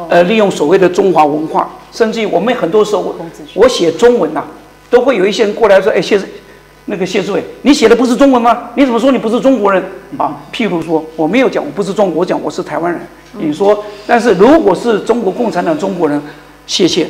[0.08, 3.16] 呃，利用所谓的中华文化，甚至于我们很多时候我
[3.54, 4.46] 我写中文呐、啊，
[4.90, 6.18] 都会有一些人过来说，哎，谢
[6.86, 8.70] 那个谢志伟，你写的不是中文吗？
[8.76, 9.82] 你怎么说你不是中国人
[10.16, 10.40] 啊？
[10.52, 13.00] 譬如说，我没有讲我不是中国，我讲我是台湾人。
[13.38, 16.20] 你说，但是如果是中国共产党中国人，
[16.66, 17.06] 谢谢。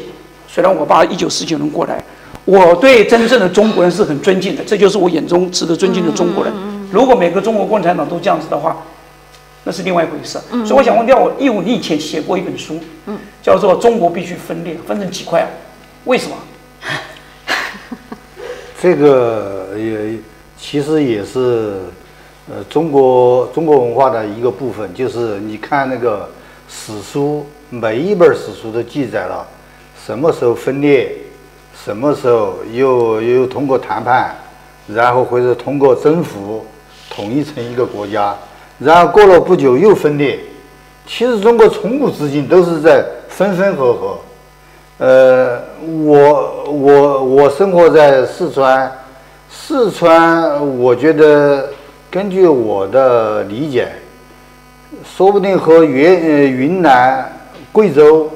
[0.49, 2.03] 虽然我爸一九四九年过来，
[2.47, 6.53] 我对真正的中国人是很尊敬的，这就是我眼中值得尊敬的中国人。
[6.91, 8.77] 如果每个中国共产党都这样子的话，
[9.65, 10.39] 那是另外一回事。
[10.65, 12.81] 所以我想问掉我，义务你以前写过一本书，
[13.43, 15.49] 叫做《中国必须分裂》，分成几块啊？
[16.07, 16.37] 为什么？
[18.81, 20.19] 这个也
[20.59, 21.75] 其实也是
[22.49, 26.29] 呃中国中国文化的一个部分，就是你看那个
[26.69, 29.47] 史书，每一本史书都记载了
[30.05, 31.13] 什么时候分裂，
[31.85, 34.35] 什么时候又又通过谈判，
[34.87, 36.65] 然后或者通过征服
[37.11, 38.35] 统一成一个国家，
[38.79, 40.39] 然后过了不久又分裂。
[41.07, 44.19] 其实中国从古至今都是在分分合合。
[44.99, 45.61] 呃，
[46.05, 48.91] 我我我生活在四川，
[49.69, 51.71] 四川，我觉得
[52.09, 53.89] 根据我的理解，
[55.05, 57.29] 说不定和云呃云南、
[57.73, 58.31] 贵州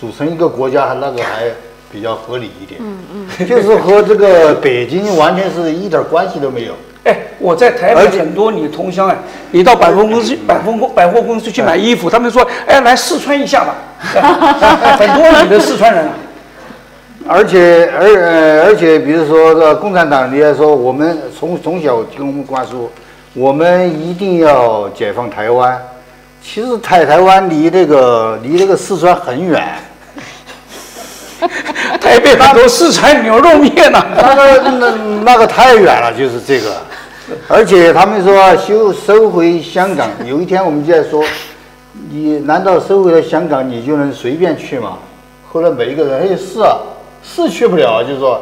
[0.00, 1.44] 组成一个国家，那个还
[1.92, 2.80] 比较合理一点。
[2.82, 6.74] 嗯嗯， 就是和这个北京完全是一点关系都没有。
[7.06, 9.16] 哎，我在台北很多你同乡哎，
[9.52, 13.76] 你到百货公司、百货公百货公司去买衣服，他们说，哎，来试穿一下吧。
[14.98, 16.12] 很多你的四川人啊。
[17.28, 22.90] 而且，而呃，而且，比如说，这共产党，你来说，我们从从小听我们灌输，
[23.32, 25.80] 我们一定要解放台湾。
[26.42, 29.62] 其实台台湾离那个离那个四川很远。
[32.00, 34.90] 台北很多四川牛肉面呢，那个那
[35.24, 36.76] 那个太远了，就是这个。
[37.48, 41.24] 而且他们说修收回香港，有一天我们就在说，
[42.10, 44.98] 你难道收回了香港，你就能随便去吗？
[45.50, 46.78] 后来每一个人，哎，是啊。
[47.22, 48.40] 是去不了，就是说，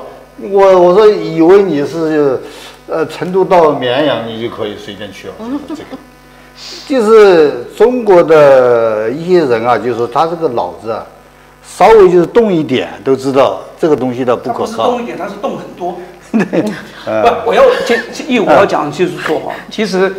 [0.51, 2.41] 我我说以为你是，
[2.89, 5.35] 呃，成都到绵阳你就可以随便去了，
[5.69, 5.83] 这个，
[6.89, 11.07] 就是中国的一些人啊，就是说他这个脑子啊，
[11.63, 14.91] 稍微就是动一点都知道这个东西的不可靠。
[14.91, 15.97] 动一点，他是动很多。
[16.33, 16.63] 对，
[17.05, 20.13] 不，我要这一我要讲就是说哈，其实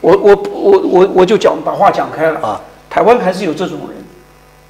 [0.00, 3.96] 我我我我我就讲把话讲开了啊，台湾还是有这种人。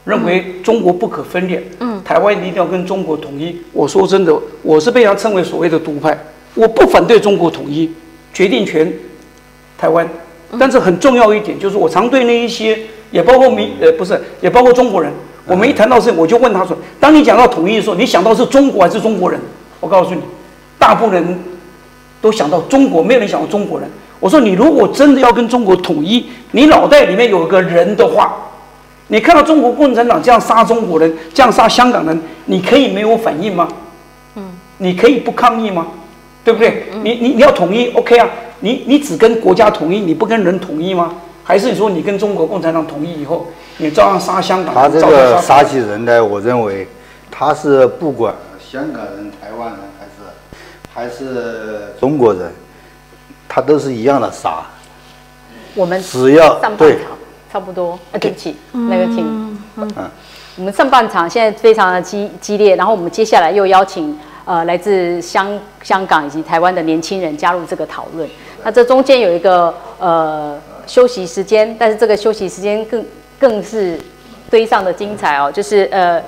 [0.07, 3.61] 认为中国不可分裂，嗯，台湾一定要跟中国统一。
[3.73, 4.33] 我说真的，
[4.63, 6.17] 我是被他称为所谓的独派，
[6.55, 7.91] 我不反对中国统一，
[8.33, 8.91] 决定权
[9.77, 10.09] 台湾。
[10.57, 12.79] 但是很重要一点就是，我常对那一些，
[13.11, 15.11] 也包括民，呃，不是，也包括中国人，
[15.47, 19.41] 我们一谈到这，我就问他说：当你讲到统一的时候，你想到是中国还是中国人？
[19.81, 20.21] 我告诉你，
[20.79, 21.39] 大部分人
[22.23, 23.91] 都想到中国，没有人想到中国人。
[24.21, 28.45] 我说你如果真的要跟中国统一，你脑袋里面有个人的话。
[29.09, 33.69] 你看到中国共产党这样杀中国人，这样杀香港人，你可以没有反应吗？
[34.35, 35.87] 嗯，你可以不抗议吗？
[36.45, 36.87] 对不对？
[37.03, 38.29] 你你你要统一，OK 啊？
[38.61, 41.13] 你你只跟国家统一，你不跟人统一吗？
[41.45, 43.47] 还是你说你跟中国共产党统一以后，
[43.79, 44.75] 你照样杀香港？
[44.75, 46.89] 他这个杀起人来，我认为
[47.31, 52.53] 他是不管香港人、台湾人还是还是中国人，
[53.49, 54.65] 他都是一样的杀。
[55.77, 56.99] 我们只要对。
[57.53, 59.25] 差不多，啊，对不起，那个请，
[59.77, 60.11] 嗯，嗯，
[60.57, 68.29] 我们上半场现在非常的激激烈，然后我们接下来又邀请呃来自香香港以及台湾的年轻人加入这个讨论。
[68.65, 73.05] 那这中间有一个呃休息时间，但是这个休息时间更
[73.39, 73.99] 更是
[74.51, 76.23] 堆上的精彩哦，就是呃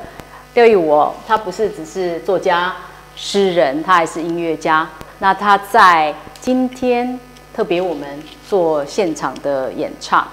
[0.55, 2.73] 廖亦武哦，他不是只是作家、
[3.17, 4.89] 诗人，他还是音乐家。
[5.19, 7.19] 那他在今天
[7.55, 8.07] 特别我们
[8.49, 10.27] 做现场的演唱。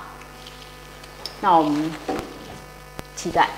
[1.41, 1.91] 那我们
[3.15, 3.49] 期待。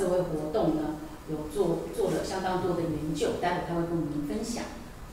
[0.00, 0.96] 社会活动呢
[1.28, 4.64] 有做做了相当多的研究待会他会跟我们分享。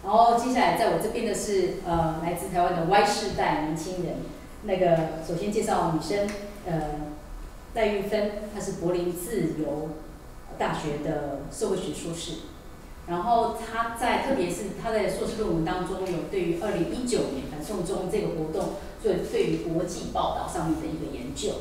[0.05, 4.19] 然后接下来在我这边的是呃来自台湾的 y 世代年轻人
[4.63, 6.25] 那个首先介绍女生
[6.65, 7.11] 呃
[7.73, 9.89] 戴玉芬她是柏林自由
[10.57, 12.33] 大学的社会学硕士
[13.07, 21.51] 然后她在特别是她在硕士论文当中有对于二零一九年反送中这个活动最对于国际报道上面的一个研究。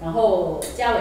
[0.00, 1.00] 然后嘉伟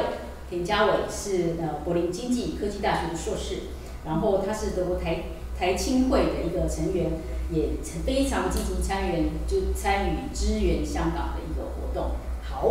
[0.49, 3.63] 田家伟是呃柏林经济科技大学的硕士，
[4.05, 5.23] 然后他是德国台
[5.59, 7.11] 台青会的一个成员，
[7.51, 7.69] 也
[8.05, 12.11] 非常积极参与就参与支援香港的一个活动。
[12.41, 12.63] 好，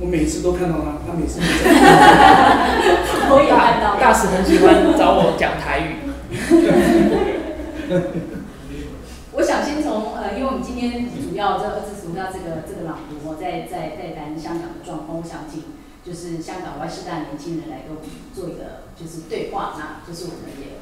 [0.00, 1.46] 我每次都看到他，他每次都
[3.34, 5.96] 我也看到大使很喜欢找我讲台语。
[9.32, 15.62] 我想先从呃，因为我们今天主要这二次主要这个这个朗读，我在在在谈香港的状况，我想请
[16.08, 20.80] 就是香港外师大年轻人来跟我们做一个就是对话，那就是我们也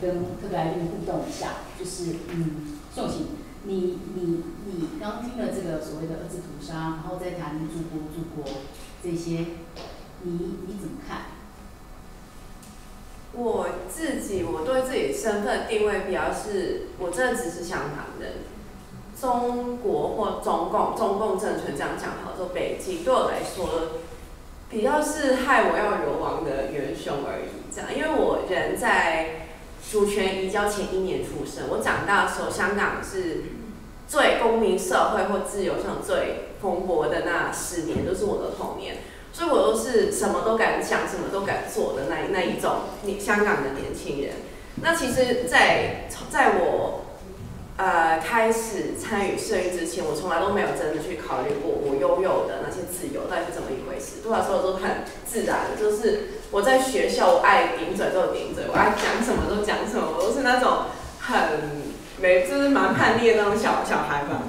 [0.00, 3.26] 跟特别来宾互动一下，就是嗯，宋玺，
[3.64, 8.62] 你你你刚听了这个所谓的二次屠杀，然后再谈祖国祖国
[9.02, 9.44] 这些，
[10.22, 10.30] 你
[10.68, 11.22] 你怎么看？
[13.32, 18.34] 我自己，我对自己身份定位比较是，我真的只是香港人。
[19.20, 24.00] 中国或中共，中共政权这样讲好，说北京对我来说，
[24.70, 27.74] 比较是害我要流亡的元凶而已。
[27.74, 29.46] 这样，因为我人在
[29.90, 33.42] 主权移交前一年出生，我长大的时候，香港是
[34.06, 38.98] 最公民社会或自由上最蓬勃的那十年，都是我的童年。
[39.32, 44.34] 所以我都是什么都敢想，什么都敢做的那那一种，你香港的年轻人。
[44.82, 47.04] 那其实在，在在我
[47.80, 54.20] 呃开始参与社运之前，我从来都没有真的去考虑过我拥有的那些自由到底是怎么一回事。
[54.22, 61.88] 对我来说都很自然，就是我在学校，我爱顶嘴就顶嘴，我爱讲什么都讲什么，我都是那种很
[62.20, 64.42] 没，就是蛮叛逆的那种小小孩吧。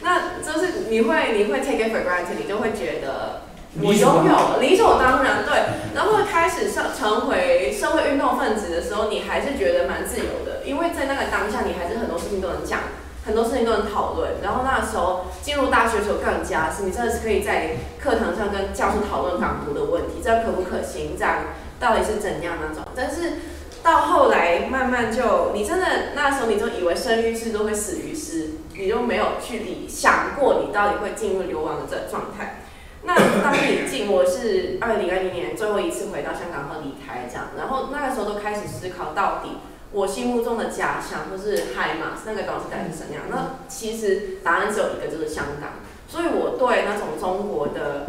[0.00, 3.42] 那就是你会你会 take it for granted，你就会觉得。
[3.80, 5.54] 我拥有理所当然，对。
[5.94, 12.07] 然后开始上成为社会运动分子的时候，你还是觉得蛮自由的，因为在那个当下，你还是很
[12.38, 12.80] 情都能讲，
[13.26, 14.40] 很多事情都能讨论。
[14.42, 21.16] 然后那时候进入大学的时候更加是，你真的是可以在课堂上跟教授讨论港独的问题，这样可不可行？
[21.18, 21.38] 这样
[21.80, 22.84] 到底是怎样那种？
[22.94, 23.34] 但是
[23.82, 32.62] 到后来慢慢就，你真的那时候你就以为生于斯都会死于斯，你就没有去理想过你到底会进入流亡的这状态。
[33.04, 39.58] 那当你进，我是二零二零年最后一次回到香港后离开这样，然后那个时候都开始思考，到底
[39.92, 43.24] 我心目中的家乡或是海马那个东西到底是什么样？
[43.30, 45.70] 那其实答案只有一个，就是香港。
[46.06, 48.06] 所以我对那种中国的，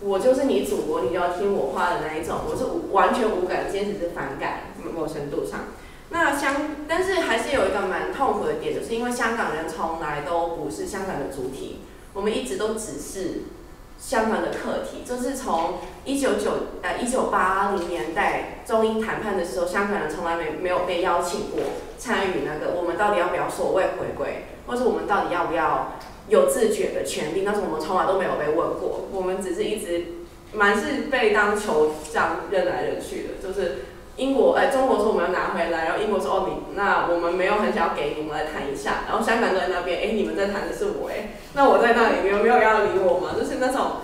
[0.00, 5.60] 我就是你祖国，你就要听我话的那一种，我是完全无感，坚持是反感，某程度上。
[6.10, 6.54] 那香，
[6.86, 11.80] 但是还是有一个蛮痛苦的点，就是因为香港人从来都不是香港的主体，
[12.12, 13.42] 我们一直都只是。
[13.98, 21.60] 香港的课题，就是从一九九呃一九八零年代中英谈判的时候，香港人从来没没有被邀请过
[21.98, 25.92] 参与那个，我们到底要不要所谓回归，或者我们到底要不要
[26.28, 27.42] 有自决的权利？
[27.44, 30.04] 但是我们从来都没有被问过，我们只是一直
[30.52, 33.78] 蛮是被当球这样扔来扔去的，就是。
[34.16, 39.04] 英国哎，中国说我们要拿回来，然后英国说哦，你那我们没有很想要给你，我们来谈一下。
[39.06, 43.36] 然后香港在那边，哎，你们在谈的是我哎， 那我在那里，你们没有要理我吗？
[43.38, 44.00] 就是那种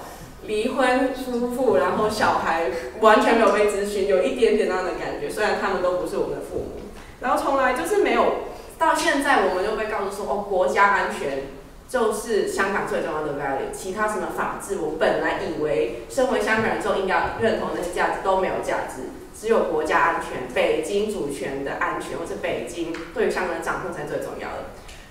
[0.47, 5.31] 离婚夫妇，然后小孩完全没有被咨询，有一点点那样的感觉。
[5.31, 6.83] 虽然他们都不是我们的父母，
[7.21, 11.45] 然后从来就是没有，到现在我们就被告诉说哦，国家安全
[11.89, 19.05] 就是香港最重要的 value，其他什么法治，我本来以为身为香港人就应该认同那些价值都没有价值。
[19.43, 24.67] 只有国家安全、北京主权的安全，或是北京对香港的掌控才最重要的。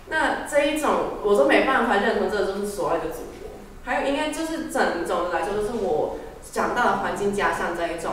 [0.08, 3.52] 那这一种，我都没办法认同，这就是所谓的祖国。
[3.84, 6.16] 还有，应该就是整种的来说，就是我
[6.50, 8.12] 长大的环境加上这一种，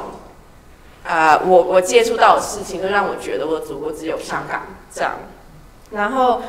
[1.04, 4.62] 啊、呃，我我接触到的事情，就让我觉得我的祖国只有香港
[4.92, 5.20] 这样。
[5.92, 6.42] 然后，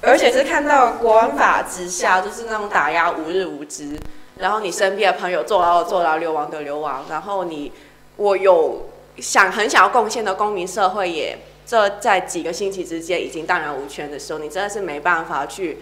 [0.00, 4.00] 而且是看到国安法之下，就是那种打压无日无之，
[4.38, 7.70] 然后你身边的朋友坐牢的坐牢，流亡的流亡，然后你，
[8.16, 8.86] 我有。
[9.18, 15.78] 想很想要贡献的公民社会也，这在几个星期之间已经荡然无权的时候，你真的是没办法去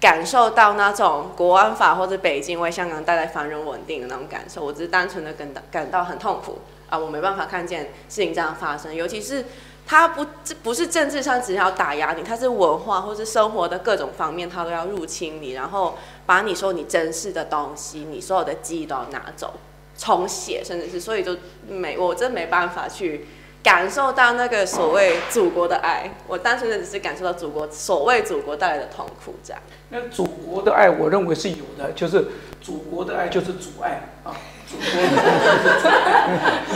[0.00, 4.64] 感受到那种国安法或者北京为香港带来繁荣稳定的那种感受。
[4.64, 9.44] 我只是单纯的感到感到很痛苦啊，我没办法看见事情这样发生，尤其是
[9.86, 15.96] 它不这不是政治上只要打压你，它是文化或是生活的各种方面，它都要入侵你，然后
[16.26, 19.54] 把你说你珍视的东西，你所有的记忆都要拿走。
[19.96, 21.36] 重写，甚至是，所以就
[21.68, 23.26] 没，我真没办法去
[23.62, 26.14] 感受到那个所谓祖国的爱。
[26.26, 29.62] 我单纯的只是感受到祖国所谓祖国带来的痛苦，这样。
[29.90, 32.26] 那祖国的爱，我认为是有的，就是
[32.60, 34.34] 祖国的爱就是阻碍啊，
[34.68, 36.22] 祖国的爱就是阻碍。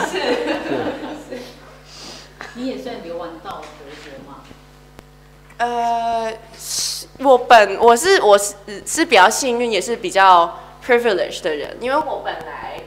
[0.07, 0.19] 是
[1.29, 1.43] 是。
[2.55, 4.41] 你也算流亡到德国吗？
[5.59, 6.33] 呃，
[7.19, 8.55] 我本我是我是
[8.85, 12.81] 是比较幸运，也是比较 privileged 的人，因为我本来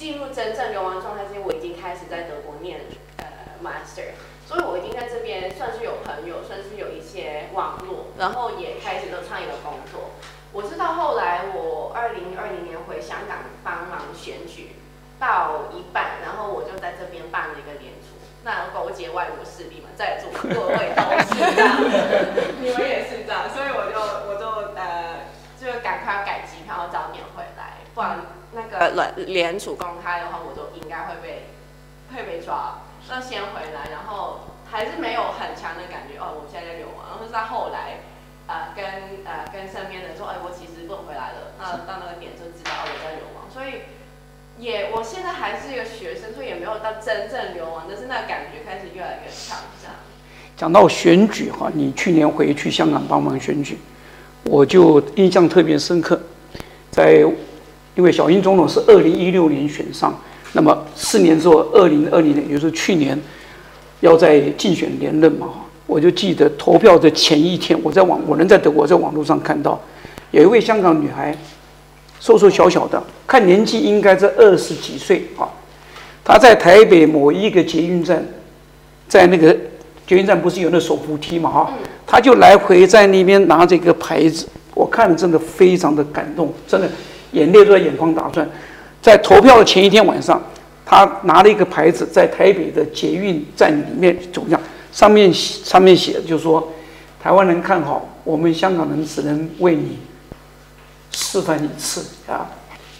[0.00, 2.80] 进入真正流亡状态之前，我已经开始在德国念
[3.18, 3.26] 呃
[3.62, 10.12] master，所以我已经在这边算是有朋友，算是有一些网络，然后也开始做创业的工作。
[10.54, 14.70] 我是到后来我二零二零年回香港帮忙选举
[15.18, 18.16] 到一半，然后我就在这边办了一个联署。
[18.42, 21.76] 那勾结外国势力嘛，在座各位都是这样，
[22.56, 25.28] 你们也是这样，所以我就我就呃，
[25.60, 28.20] 就赶快要改机票，早点回来，不然
[28.52, 31.46] 那个联联署公开的话，我就应该会被
[32.14, 32.78] 会被抓。
[33.08, 37.10] 那先回来，然后还是没有很强的感觉哦，我现在在流亡。
[37.10, 38.00] 然后是在后来，
[38.46, 38.84] 呃，跟
[39.24, 41.52] 呃跟身边的人说，哎，我其实不回来了。
[41.58, 43.82] 那到那个点就知道我在流亡，所以。
[44.58, 49.56] 也，我现在还是一个学生，所以也没有到真正流亡，但是那感觉开始越来越强。
[49.80, 49.94] 这样。
[50.54, 53.78] 讲到选举哈，你去年回去香港帮忙选举，
[54.44, 56.20] 我就印象特别深刻。
[56.90, 57.24] 在
[57.94, 60.18] 因为小英总统是二零一六年选上，
[60.52, 63.18] 那么四年之后，二零二零年，也就是去年，
[64.00, 65.48] 要在竞选连任嘛，
[65.86, 69.80] 我就记得投票的前一天，我在网，我能在德国在网络上看到，
[70.30, 71.36] 有一位香港女孩。
[72.22, 75.48] 瘦瘦小小的，看年纪应该在二十几岁啊。
[76.22, 78.22] 她在台北某一个捷运站，
[79.08, 79.56] 在那个
[80.06, 81.72] 捷运站不是有那手扶梯嘛哈，
[82.06, 86.86] 她就来回在那边拿着一个牌子，我看了真的非常的感动，真的
[87.32, 88.48] 眼泪都在眼眶打转。
[89.02, 90.42] 在投票的前一天晚上，
[90.84, 94.60] 他拿了一个牌子在台北的捷运站里面走向，
[94.92, 96.72] 上面上面写就说，
[97.22, 99.98] 台湾人看好我们香港人，只能为你。
[101.12, 102.48] 示范一次啊，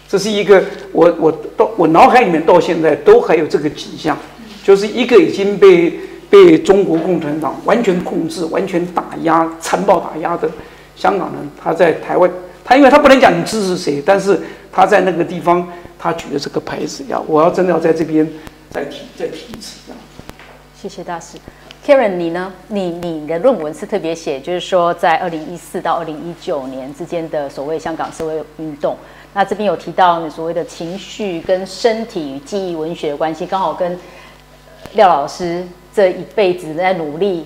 [0.07, 0.61] 这是一个
[0.91, 4.17] 我我到我脑海里面到现在都还有这个景象，
[4.65, 5.97] 就是一个已经被
[6.29, 10.49] 被中国共产党完全控制、完全打压、残暴打压的
[10.93, 12.29] 香港人，他在台湾，
[12.71, 14.39] 他因为他不能讲你支持谁，但是
[14.71, 15.67] 他在那个地方，
[15.99, 18.25] 他举的这个牌子呀，我要真的要在这边
[18.69, 20.01] 再提再提一次这样。
[20.81, 21.37] 谢谢大师。
[21.85, 22.53] Karen，你呢？
[22.69, 28.95] 你你的论文是特别写，就是说在二零一四到二零一九年之间的所谓香港社会运动。
[29.33, 33.99] 那这边有提到你所谓的情绪跟身体与记忆文学的关系，刚好跟
[34.93, 37.45] 廖老师这一辈子在努力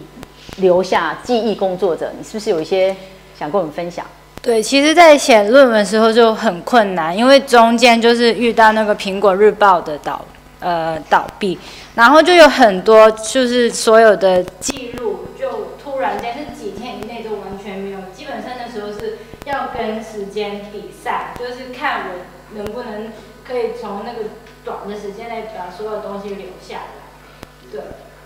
[0.57, 2.95] 留下记忆工作者，你是不是有一些
[3.39, 4.05] 想跟我们分享？
[4.45, 10.23] 对，其实，在写论文的时候就很困难，因为中间就是遇到那个《苹果日报》的倒
[10.59, 11.57] 呃倒闭。
[11.95, 17.97] 然后就有很多，就是所有的记录，就突然间是几天以内就完全没有。
[18.15, 23.11] 基本上那时候是要跟时间比赛，就是看我能不能
[23.47, 24.29] 可以从那个
[24.63, 27.49] 短的时间内把所有东西留下来。
[27.71, 27.81] 对，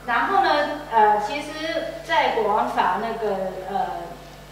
[0.06, 3.36] 然后呢，呃，其实，在国安法那个
[3.70, 3.86] 呃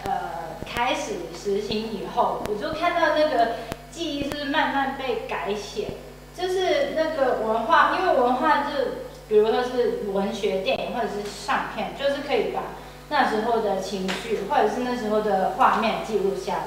[0.07, 3.57] 呃开始实行以后，我就看到那个
[3.91, 5.89] 记忆是慢慢被改写，
[6.35, 9.05] 就是那个文化，因为文化就。
[9.29, 12.61] 比如说是文学、电影或者是相片，就是可以把
[13.09, 16.63] 那时候的情绪或者是那时候的画面记录下来。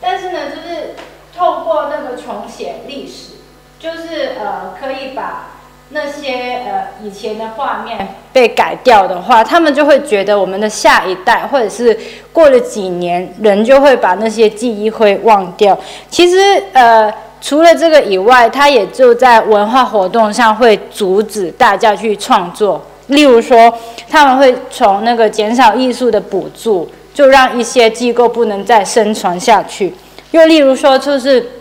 [0.00, 0.96] 但是呢，就是
[1.32, 3.34] 透过那个重写历史，
[3.78, 5.59] 就是呃可以把
[5.90, 11.98] 那些呃以前的画面被改掉的话，他们就会觉得我们的下一代或者是
[12.32, 15.78] 过了几年，人就会把那些记忆会忘掉。
[16.08, 17.12] 其实呃。
[17.42, 22.78] 除了这个以外，他也就在文化活动上会阻止大家去创作。
[23.06, 23.72] 例如说，
[24.10, 29.94] 他们会从那个减少艺术的补助，就让一些机构不能再生存下去。
[30.32, 31.52] 又例如说，就是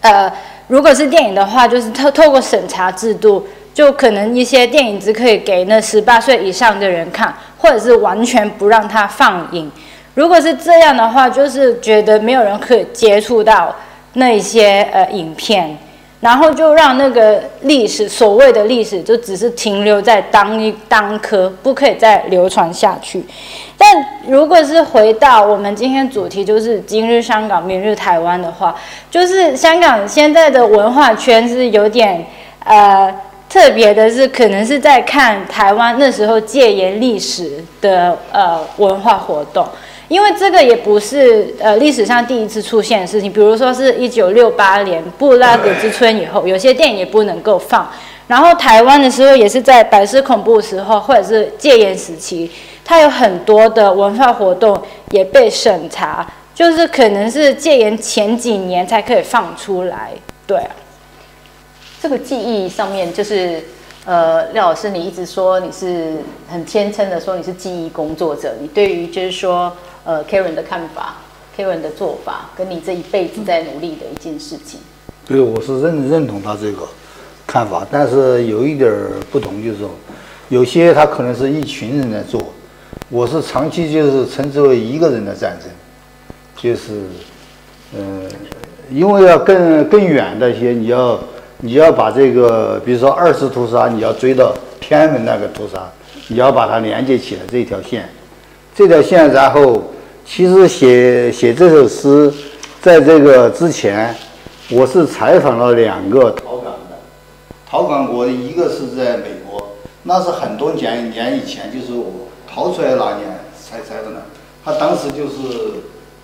[0.00, 0.32] 呃，
[0.68, 3.44] 如果是电影的话，就是透透过审查制度，
[3.76, 9.70] 就可能一些电影只可以给那十八岁以上的人看，或者是完全不让他放映。
[10.14, 13.76] 如果是这样的话，就是觉得没有人可以接触到。
[14.18, 15.76] 那些呃影片，
[16.20, 23.22] 然后就让那个历史，所谓的历史，就只是停留在当一当科，不可以再流传下去。
[23.76, 23.86] 但
[24.26, 28.74] 如果是回到我们今天主题，就是今日香港，明日台湾的话，
[29.10, 32.24] 就是香港现在的文化圈是有点
[32.64, 33.14] 呃
[33.56, 39.66] 特别的，是可能是在看台湾那时候戒严历史的呃文化活动。
[40.08, 47.90] 因为这个也不是呃历史上第一次出现的事情，比如说是一九六八年布拉格之春以后，有些电影也不能够放，
[48.26, 52.50] 然后台湾的时候也是在白色恐怖时候，或者是戒严时期，
[52.84, 54.78] 它有很多的文化活动
[55.12, 60.10] 也被审查，就是可能是戒严前几年才可以放出来。
[60.46, 60.60] 对，
[62.00, 63.62] 这个记忆上面就是。
[64.08, 66.18] 呃，廖老师，你一直说你是
[66.48, 71.16] 很谦称的说你是记忆工作者，你对于就是说呃 Karen 的看法
[71.58, 74.78] ，Karen 的做法，跟你这一辈子在努力的一件事情。
[75.26, 76.86] 对，我是认认同他这个
[77.48, 78.94] 看法，但是有一点
[79.32, 79.90] 不同，就是说
[80.50, 82.40] 有些他可能是一群人在做，
[83.08, 85.68] 我是长期就是称之为一个人的战争，
[86.56, 86.92] 就是
[87.92, 88.30] 嗯、呃，
[88.88, 91.18] 因为要更更远的一些你要。
[91.60, 95.90] 你要把这个，比如说二次屠杀，你要追到天安门那个屠杀，
[96.28, 98.06] 你要把它连接起来这条线，
[98.74, 99.32] 这条线。
[99.32, 99.82] 然后，
[100.26, 102.30] 其实写写这首诗，
[102.82, 104.14] 在这个之前，
[104.70, 106.98] 我是采访了两个逃港的，
[107.66, 114.22] 逃港国一个是在美国，那是很多年年以前，就是我逃出来那年才采访的。
[114.62, 115.80] 他当时就是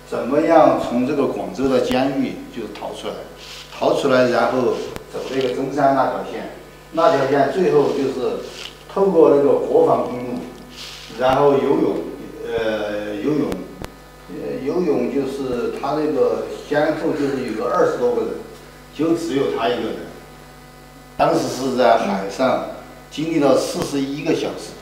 [0.07, 3.13] 怎么样从这个广州的监狱就逃出来，
[3.75, 4.75] 逃出来然后。
[5.13, 6.49] 走那个中山那条线，
[6.93, 8.37] 那条线最后就是
[8.91, 10.39] 透过那个国防公路，
[11.19, 11.97] 然后游泳，
[12.47, 13.47] 呃，游泳，
[14.29, 18.31] 呃，游泳就是他那个先后就是有个二十多个人，
[18.95, 19.97] 就只有他一个人。
[21.15, 22.69] 当时是在海上
[23.11, 24.73] 经历了四十一个小时，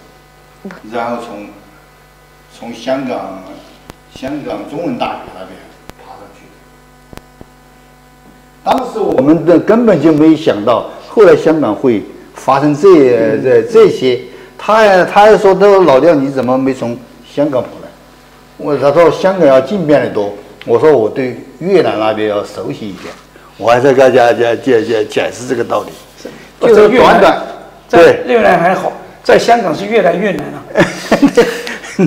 [0.93, 1.49] 然后从
[2.57, 3.43] 从香港
[4.15, 5.70] 香港中文大学那边。
[8.63, 12.03] 当时我们的根本就没想到，后来香港会
[12.33, 12.89] 发生这
[13.41, 14.19] 这这些。
[14.57, 16.95] 他还他还说：“他说老廖，你怎么没从
[17.27, 17.89] 香港跑来？”
[18.57, 20.31] 我他说香港要进变的多。
[20.65, 23.11] 我说我对越南那边要熟悉一点。
[23.57, 25.91] 我还在跟大家讲讲讲解释这个道理。
[26.59, 27.41] 就是短短
[27.89, 28.93] 对越南还好，
[29.23, 30.63] 在香港是越来越难了，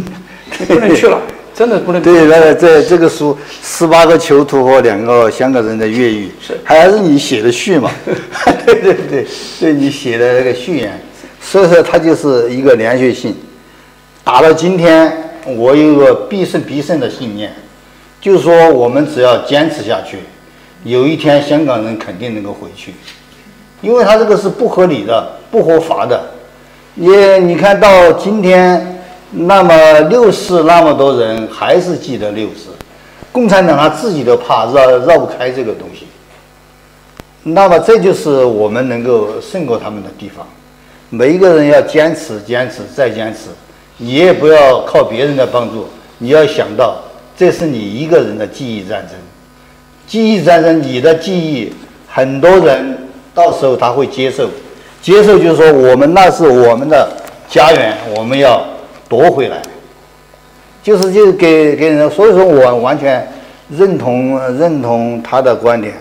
[0.69, 1.21] 不能去了。
[1.55, 7.93] 真的不能对，那个这这个书十八个囚徒和两个香港人的越狱，是还是你写的序嘛？
[8.67, 9.27] 对 对对，
[9.61, 11.01] 对你写的那个序言，
[11.41, 13.37] 所以说它就是一个连续性。
[14.25, 15.13] 打到今天，
[15.57, 17.55] 我有个必胜必胜的信念，
[18.21, 20.19] 就是说我们只要坚持下去，
[20.83, 22.95] 有一天香港人肯定能够回去，
[23.81, 26.21] 因为他这个是不合理的、不合法的。
[26.95, 27.09] 你
[27.45, 28.91] 你看到今天。
[29.37, 32.71] 那么六四那么多人还是记得六四，
[33.33, 36.07] 共产党他自己都怕绕绕不开这个东西。
[37.43, 40.47] 那么这就是我们能够胜过他们的地方。
[41.11, 43.51] 每一个人要坚持、坚持再坚持，
[43.99, 47.03] 你也不要靠别人的帮助，你要想到
[47.37, 49.17] 这是你一个人的记忆战争。
[50.07, 51.73] 记忆战争，你的记忆
[52.09, 52.97] 很多人
[53.35, 54.49] 到时候他会接受，
[55.03, 57.09] 接受就是说我们那是我们的
[57.49, 58.65] 家园，我们要。
[59.15, 59.63] 夺回来，
[60.83, 63.25] 就是就是给给人，所以说我完全
[63.71, 65.95] 认同认同他的观点，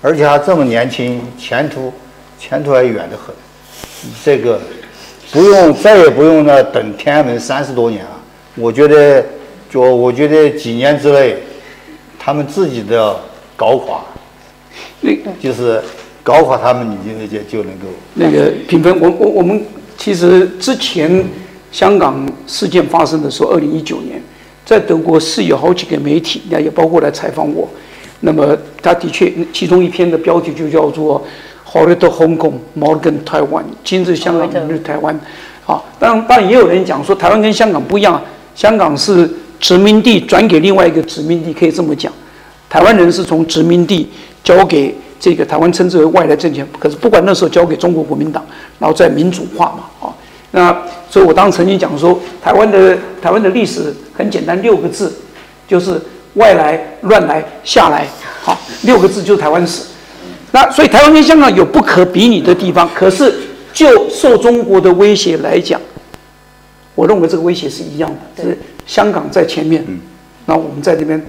[0.00, 1.92] 而且他这么年轻，前途
[2.38, 3.34] 前途还远得很，
[4.24, 4.60] 这个
[5.32, 8.10] 不用再也不用那等天安门三十多年了，
[8.54, 9.26] 我觉得
[9.68, 11.38] 就我觉得几年之内，
[12.20, 13.18] 他们自己都要
[13.56, 14.00] 搞垮，
[15.40, 15.82] 就是
[16.22, 16.96] 搞垮他们，你
[17.26, 19.60] 就就就能够那个评分，我我我们
[19.98, 21.24] 其实之前。
[21.72, 24.20] 香港事件发生的时候，二零一九年，
[24.66, 27.68] 在德国是有好几个媒体，那也包括来采访我。
[28.20, 31.24] 那么他的确，其中一篇的标题就叫做
[31.66, 35.18] “Heute Hong Kong, Morgan Taiwan”，今日香港，明日台湾。
[35.64, 38.20] 啊，当然，当然也有人讲说，台湾跟香港不一样，
[38.54, 42.12] 香港是殖民地转给另外一个殖民地，可以这么讲。
[42.68, 44.08] 台湾人是从殖民地
[44.42, 46.66] 交给这个台湾，称之为外来政权。
[46.78, 48.44] 可是不管那时候交给中国国民党，
[48.78, 50.12] 然后再民主化嘛，啊。
[50.52, 50.76] 那
[51.08, 55.12] 所以，我当时曾经讲说，台湾的台湾的历史很简单，六个字，
[55.68, 56.00] 就是
[56.34, 58.06] 外来乱来下来，
[58.42, 59.82] 好，六个字就是台湾史。
[60.50, 63.32] 那所以，台湾跟香港有不可比拟的地方，可是
[63.72, 65.80] 就受中国的威胁来讲，
[66.96, 69.86] 我认为这个威胁是一样的，是香港在前面，
[70.46, 71.24] 那我们在这边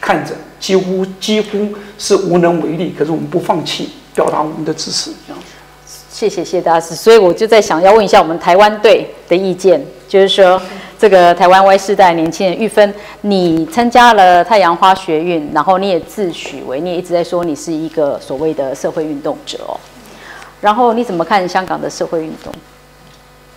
[0.00, 5.40] 看着，几乎几乎是无能为力，可是我们不放弃，表达我们的支持，这样。
[6.14, 10.62] 谢谢谢大师，所以我就在想要问一下我们台湾队的意见，就是说
[10.96, 19.74] 这个台湾 Y 世代年轻人玉芬，你参加了太阳花学运，然后你也自诩为，你也一直在说你是一个所谓的社会运动者哦，
[20.60, 22.54] 然后你怎么看香港的社会运动？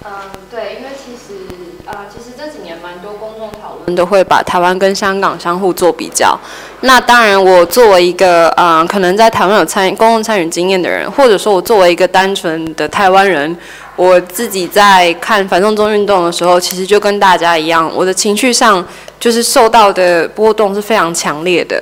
[0.03, 0.11] 嗯，
[0.49, 1.45] 对，因为其实
[1.85, 3.36] 啊、呃，其实这几年蛮多公众
[3.67, 3.95] 讨论。
[3.95, 6.37] 都会把台湾跟香港相互做比较。
[6.81, 13.57] 那当然，我作为一个嗯、呃，可能在台湾有参与公共参与经验的人，或者说我作为一个单纯的台湾人，
[13.95, 18.85] 我自己在看反送中运动的时候，其实就跟大家一样，我的情绪上
[19.19, 21.81] 就是受到的波动是非常强烈的。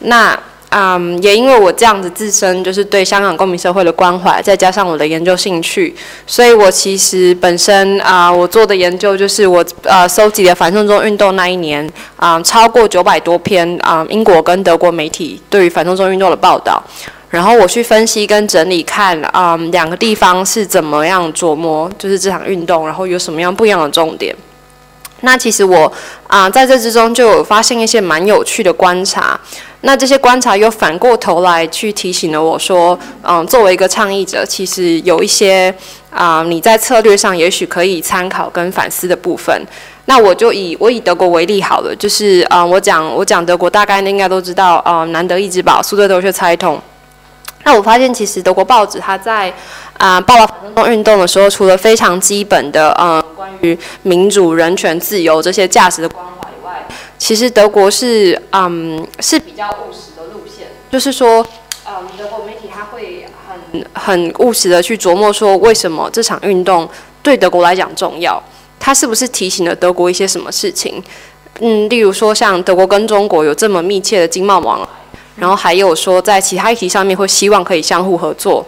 [0.00, 0.38] 那。
[0.70, 5.94] 嗯也因为我这样子自身就是对香港公民社会的关怀，再加上我的研究兴趣，
[6.26, 16.82] 所以我其实本身啊，我做的研究就是我呃收集了反送中运动那一年啊超过九百多篇啊英国跟德国媒体对于反送中运动的报道，
[17.30, 24.34] 然后我去分析跟整理看啊两个地方是怎么样琢磨就是这场运动，然后有什么样不一样的重点。
[25.26, 25.92] 那其实我
[26.28, 29.38] 啊在这之中就有发现一些蛮有趣的观察。
[29.80, 35.72] 那这些观察又反过头来去提醒了我说，嗯，作为一个倡议者，其实有一些
[36.10, 39.52] 啊，你在策略上也许可以参考跟反思的部分。
[40.06, 46.80] 那我就以我以德国为例好了，就是啊，我讲我讲德国，大概应该都知道啊，南德意志报、苏德德学猜通。
[47.64, 49.52] 那我发现其实德国报纸它在
[49.98, 61.46] 啊报道反动运动的时候，除了非常基本的嗯关于民主、人权、自由这些价值的关怀以外，其实德国是嗯是比较务实的路线，就是说，
[61.86, 66.88] 嗯，德国媒体他会很很务实的去琢磨说，为什么这场运动
[67.22, 68.42] 对德国来讲重要？
[68.80, 71.02] 它是不是提醒了德国一些什么事情？
[71.60, 74.88] 嗯，例如说像德国跟中国有这么密切的经贸往来，
[75.36, 78.64] 然后还有说在其他议题上面会希望可以相互合作。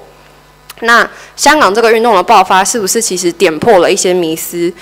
[0.82, 4.72] 那香港这个运动的爆发，是不是其实点破了一些迷思？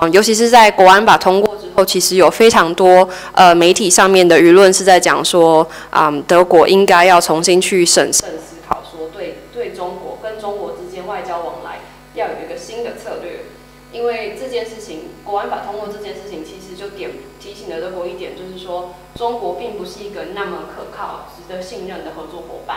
[0.00, 11.80] 嗯，尤其是在国安法通过之后，其实有非常多呃媒体上面的舆论是在讲说，嗯，德国应该要重新去审慎思考，说对对中国跟中国之间外交往来
[12.14, 13.44] 要有一个新的策略，
[13.90, 22.76] 因为这件事情，国安法通过这件事情，其实就点提醒了德国一点，就是说中国并不是一个那么可靠、值得信任的合作伙伴。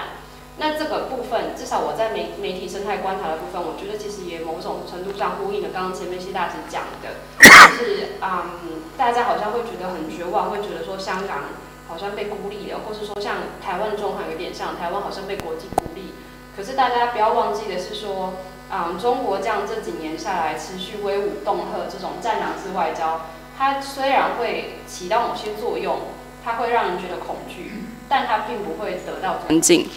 [0.58, 11.46] 那这个部分，至少我在媒媒体生态观察的部分，我觉得其实也某种程度上呼应了刚刚前面谢大师讲的，就是嗯，大家好像会觉得很绝望，会觉得说香港
[11.88, 16.14] 好像被孤立了，或是说像台湾状况有点像台湾好像被国际孤立。
[16.56, 18.34] 可是大家不要忘记的是说，
[18.72, 23.22] 嗯，中国这样这几年下来持续威武恫吓这种战狼式外交，
[23.58, 26.02] 它虽然会起到某些作用，
[26.44, 29.90] 它会让人觉得恐惧，但它并不会得到尊敬。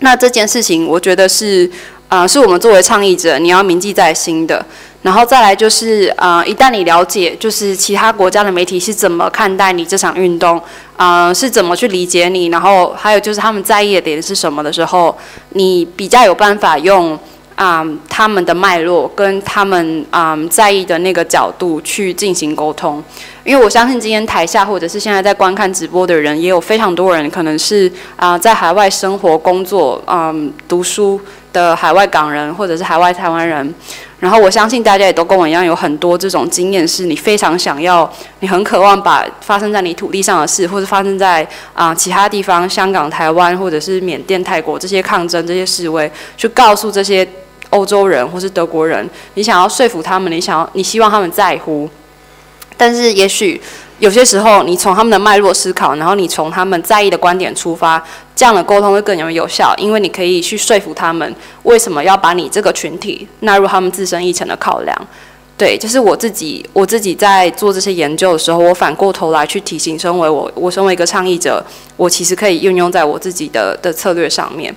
[0.00, 1.70] 那这件事情，我觉得是，
[2.08, 4.64] 啊、呃，是我们作为倡议者，你要铭记在心的。
[5.02, 10.58] 然后再来就是，啊、呃，一旦你了解，就是其他国家的媒体是怎么看待你这场运动，
[10.96, 15.16] 啊、呃，是怎么去理解你，然后还有就是他们在意的点是什么的时候，
[15.50, 17.18] 你比较有办法用。
[17.60, 23.04] 啊、他们的脉络跟他们啊、在意的那个角度去进行沟通，
[23.44, 31.20] 因为我相信今天台下或者是现在在观看直播的人，也有非常多人可能是啊、在海外生活、工作、嗯读书
[31.52, 33.74] 的海外港人或者是海外台湾人，
[34.20, 47.28] 然后我相信大家也都跟我一样，有很多这种经验，是你非常想要，你很渴望把发生在你土地上的事，或者发生在啊、其他地方，香港、台湾或者是缅甸、泰国这些抗争、这些示威，去告诉这些。
[47.70, 51.88] 欧洲人或是德国人，你想要说服他们，你想要，你希望他们在乎，
[52.76, 53.60] 但是也许
[53.98, 58.02] 有些时候，你从他们的脉络思考，然后你从他们在意的观点出发，
[58.34, 61.34] 这样的沟通会更有有效，因为你可以去说服他们
[61.64, 64.96] 为什么要把你这个群体纳入他们自身议程的考量。
[65.58, 71.62] 对，就是我自己，我自己在做这些研究的时候，我反过头来去提醒，身为我，我身为一个倡议者，
[71.98, 74.74] 我其实可以运用在我自己的的策略上面。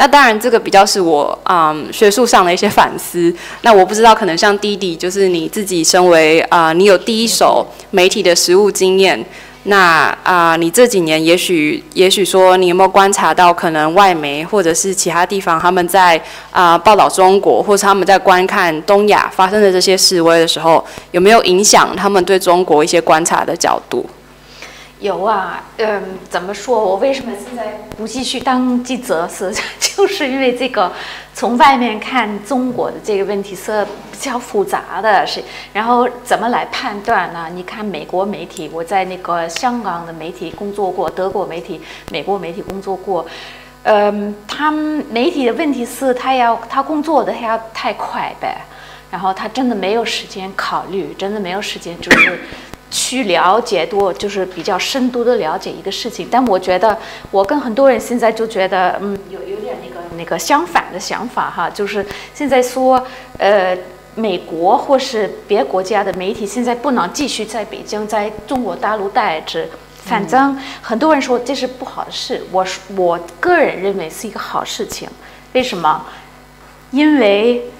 [0.00, 3.34] 那当然，这个比较是我嗯学术上的一些反思。
[3.62, 9.26] 那我不知道，可能像弟弟，就是你自己身为啊、你有第一手媒体的实务经验。
[9.64, 16.18] 那啊、你这几年也许也许说，你有没有观察到，可能外媒或者是其他地方他们在
[16.52, 24.08] 啊、报道中国，或者他们在观看东亚发生的这些示威的时候，有没有影响他们对中国一些观察的角度？
[25.00, 26.84] 有啊，嗯，怎么说？
[26.84, 29.28] 我为什么现在不继续当记者？
[29.28, 30.90] 是 就是因为这个，
[31.34, 35.40] 从外面看中国的这个问题是比较复杂的，是
[35.72, 37.48] 然后怎么来判断呢？
[37.52, 41.80] 你看美国媒体，我在那个香港的媒体工作过，德国媒体、
[42.10, 43.24] 美国媒体工作过，
[43.84, 48.56] 嗯，他们媒体的问题是他要他工作的还要太快呗，
[49.12, 52.40] 然后他真的没有时间考虑，真的没有时间就是。
[52.90, 56.96] 去了解多，就是比较深度的了解一个事情，但我觉得
[57.30, 62.04] 我跟很多人现在就觉得，嗯，有有点那个那个相反的想法哈，就是
[62.34, 63.04] 现在说，
[63.38, 63.76] 呃，
[64.14, 69.66] 美国或是别国家的媒体现在不能继续在北京，在中国大陆待着。
[70.04, 72.66] 反正很多人说这是不好的事，我
[72.96, 75.06] 我个人认为是一个好事情。
[75.52, 76.06] 为什么？
[76.90, 77.70] 因为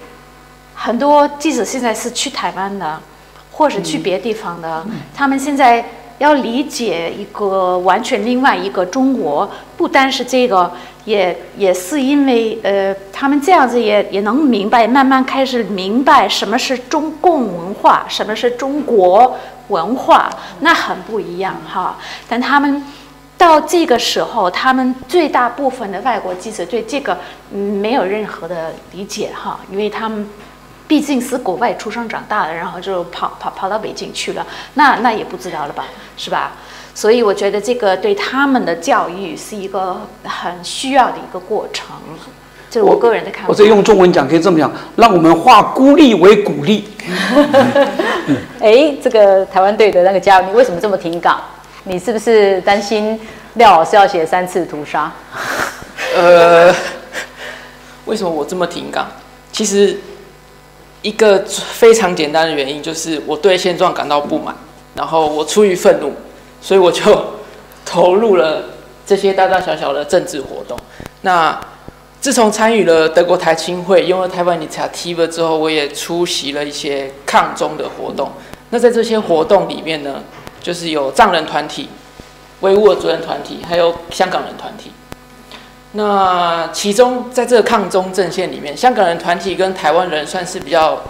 [0.75, 3.01] 很多记者现在是去台湾的，
[3.59, 4.83] 或是去别地方的，
[5.13, 5.85] 他们现在。
[6.19, 10.69] 要理解一个完全另外一个中国，不单是这个，
[11.05, 19.33] 也也是因为呃，他们这样子也也能明白，慢慢开始明白什么是中共文化，什么是中国
[19.69, 20.29] 文化，
[20.59, 21.97] 那很不一样哈。
[22.27, 22.83] 但他们
[23.37, 27.17] 到这个时候，他们最大部分的外国记者对这个
[27.53, 30.27] 嗯没有任何的理解哈，因为他们。
[30.89, 34.43] 毕竟是国外出生长大的，然后就跑跑跑到北京去了，
[34.73, 35.85] 那那也不知道了吧，
[36.17, 36.53] 是吧？
[36.95, 41.95] 所以我觉得这个对他们的教育是一个很需要的一个过程，
[42.71, 43.49] 这是我个人的看法。
[43.53, 46.89] 我这用中文讲可以这么讲，让我们化孤立为鼓励。
[48.59, 51.39] 哎，这个台湾队的那个加油，你为什么这么挺港？
[51.83, 53.17] 你是不是担心
[53.53, 55.11] 廖老师要写三次屠杀？
[56.15, 56.73] 呃，
[58.05, 59.07] 为什么我这么挺港？
[59.51, 59.95] 其实。
[61.01, 64.53] 一个非常简单的原因就是我对现状感到不满，
[64.95, 66.11] 然后我出于愤怒，
[66.61, 67.25] 所以我就
[67.85, 68.65] 投入了
[69.05, 70.77] 这些大大小小的政治活动。
[71.21, 71.57] 那
[72.19, 78.29] 自从参与了德国台青会拥了台湾 Initiative 之后，我也出席了一些抗中的活动。
[78.71, 80.21] 那在这些活动里面呢，
[80.61, 81.87] 就是有藏人团体、
[82.59, 84.91] 维吾尔族人团体，还有香港人团体。
[85.93, 91.01] 那其中，在这个抗中阵线里面，香港人团体跟台湾人算是比较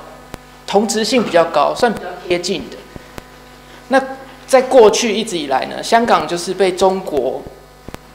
[0.66, 2.78] 同质性比较高，算比较贴近的。
[3.90, 4.02] 那
[4.48, 7.42] 在过去一直以来呢，香港就是被中国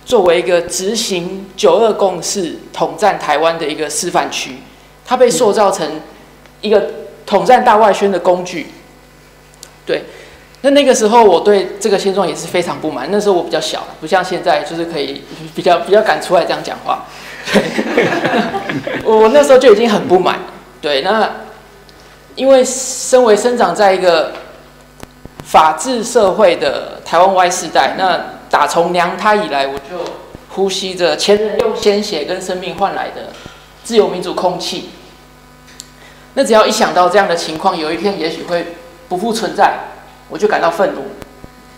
[0.06, 4.56] 作为一个执行九二共识、统战台湾的一个示范区，
[5.04, 6.00] 它被塑造成
[6.62, 6.90] 一个
[7.26, 8.68] 统战大外宣的工具，
[9.84, 10.02] 对。
[10.64, 13.06] 那那个时候，我对这个现状也是非常不满。
[13.10, 15.22] 那时候我比较小，不像现在，就是可以
[15.54, 17.04] 比较比较敢出来这样讲话。
[17.52, 20.38] 对，我那时候就已经很不满。
[20.80, 21.30] 对，那
[22.34, 24.32] 因为身为生长在一个
[25.44, 28.18] 法治社会的台湾 Y 世代，那
[28.48, 30.02] 打从娘胎以来，我就
[30.48, 33.34] 呼吸着前人用鲜血跟生命换来的
[33.82, 34.88] 自由民主空气。
[36.32, 38.76] 那只要一想到这样的情况，有一天也许会
[39.10, 39.74] 不复存在。
[40.34, 41.02] 我就感到愤怒，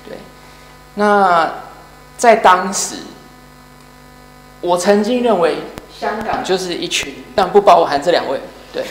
[0.09, 0.17] 对。
[0.95, 1.53] 那
[2.17, 2.95] 在当时，
[4.63, 5.57] 我曾经认为
[6.01, 8.41] 香港就是一群，但不包含这两位，
[8.73, 8.83] 对。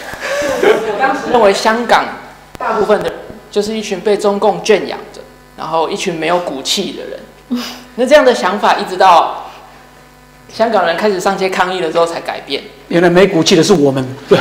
[0.62, 2.06] 我 当时认为香港
[2.60, 3.18] 大部分的人
[3.50, 5.20] 就是一群被中共圈养着，
[5.58, 7.20] 然后一群没有骨气的人。
[7.96, 9.50] 那这样的想法一直到
[10.48, 12.62] 香港人开始上街抗议了之后才改变。
[12.90, 14.38] 原来没骨气的是我们， 对。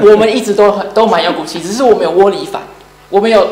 [0.00, 2.62] 我们一直都很都蛮有骨气，只是我们有窝里反。
[3.14, 3.46] 我们有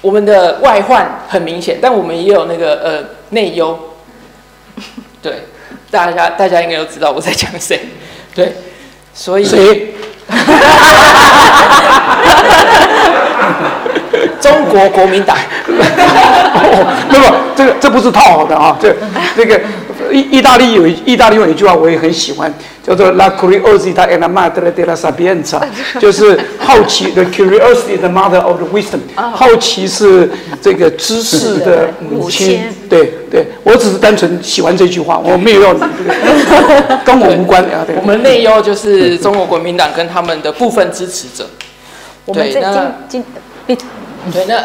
[0.00, 3.76] 我们的外患很明显，但我们也有那个呃内忧。
[5.20, 5.42] 对，
[5.90, 7.80] 大家大家应该都知道我在讲谁。
[8.32, 8.52] 对，
[9.12, 9.92] 所以谁？
[14.40, 15.36] 中国国民党。
[17.10, 18.94] 那么这个这不是套好的啊，这
[19.34, 19.60] 这个。
[20.12, 22.52] 意意大利有意大利有一句话我也很喜欢，
[22.82, 25.60] 叫做 La curiosità è la madre della sapienza，
[25.98, 30.28] 就是好奇，the curiosity the mother of the wisdom，好奇是
[30.60, 32.60] 这个知识的母亲。
[32.88, 37.82] 对对，我只是单纯喜欢这句话，我没有要你这个， 跟我无关啊。
[37.86, 41.48] 对，我们内忧就是中国国民党跟他们的部分支持者。
[42.26, 42.92] 对，那
[44.32, 44.62] 对那。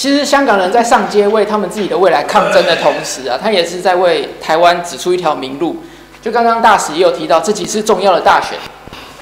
[0.00, 5.76] 其实香港人在上街为他们自己的未来抗争的同时啊，他也是在为台湾指出一条明路。
[6.22, 8.58] 就刚刚大使也有提到，这几次重要的大选，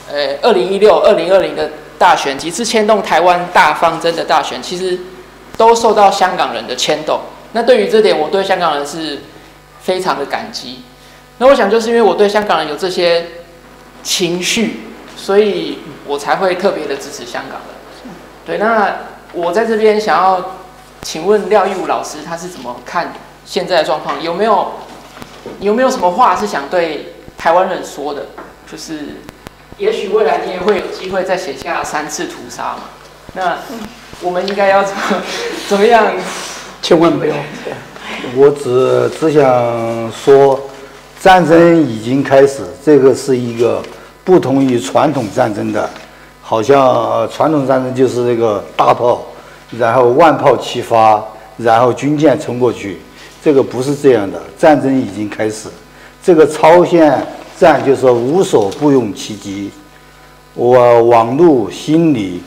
[0.09, 1.69] 呃，二零一六、二零二零的
[1.99, 4.97] 大选，几次牵动台湾大方针的大选，其实
[5.57, 7.23] 都受到香港人的牵动。
[7.55, 9.19] 那对于这点，我对香港人是
[9.81, 10.85] 非常的感激。
[11.39, 13.27] 那我想，就是因为我对香港人有这些
[14.05, 14.83] 情绪，
[15.17, 18.15] 所以我才会特别的支持香港人。
[18.47, 18.99] 对，那
[19.33, 20.55] 我在这边想要。
[21.03, 23.13] 请问廖义武老师他是怎么看
[23.45, 24.23] 现在的状况？
[24.23, 24.73] 有没有
[25.61, 28.27] 有没有什么话是想对台湾人说的？
[28.71, 29.17] 就是
[29.79, 32.81] 也许未来你也会有机会再写下三次屠杀嘛？
[33.35, 33.57] 那
[34.21, 35.03] 我们应该要怎么
[35.69, 36.07] 怎么样？
[36.83, 37.35] 千万不要！
[38.37, 40.61] 我只只想说，
[41.21, 43.83] 战争已经开始，这个是一个
[44.25, 45.89] 不同于传统战争的，
[46.43, 49.23] 好像传统战争就是那个大炮。
[49.77, 51.23] 然后万炮齐发，
[51.57, 52.99] 然后军舰冲过去，
[53.43, 54.41] 这个不是这样的。
[54.57, 55.69] 战争已经开始，
[56.23, 57.27] 这个超限
[57.59, 59.71] 战就是无所不用其极。
[60.55, 62.43] 我网络心理，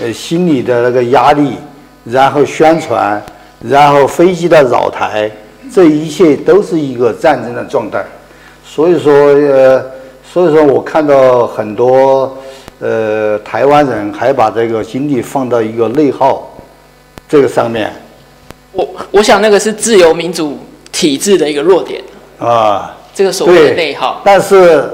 [0.00, 1.54] 呃，心理的那个压力，
[2.04, 3.22] 然后宣传，
[3.60, 5.30] 然后飞机的扰台，
[5.72, 8.04] 这一切都是一个战争的状态。
[8.64, 9.82] 所以说，呃，
[10.30, 12.36] 所以说我看到很多，
[12.80, 16.48] 呃，台湾人还把这个精力放到一个内耗
[17.28, 17.92] 这个上面。
[18.72, 20.58] 我我想那个是自由民主
[20.92, 22.00] 体制的一个弱点
[22.38, 24.20] 啊，这个所谓的内耗。
[24.24, 24.88] 但是，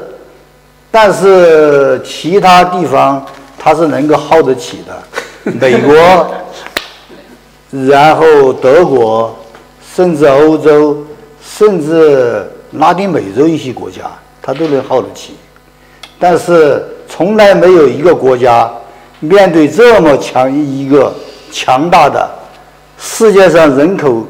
[0.91, 3.25] 但是其他地方
[3.59, 5.95] 它是能够耗得起的，美国，
[7.89, 9.37] 然后德国，
[9.95, 11.05] 甚至欧洲，
[11.43, 14.03] 甚至拉丁美洲一些国家，
[14.41, 15.35] 它都能耗得起。
[16.19, 18.71] 但是从来没有一个国家
[19.21, 21.13] 面对这么强一个
[21.51, 22.29] 强大的。
[22.99, 24.27] 世界上人口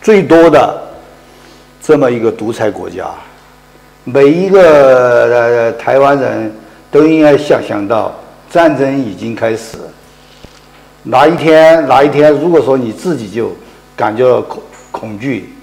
[0.00, 0.82] 最多的
[1.82, 3.06] 这么一个独裁国家，
[4.04, 6.54] 每一个呃台湾人
[6.90, 8.14] 都应该想想到
[8.50, 9.78] 战争已经开始。
[11.02, 13.50] 哪一天哪一天，如果说你自己就
[13.96, 15.54] 感觉恐恐惧，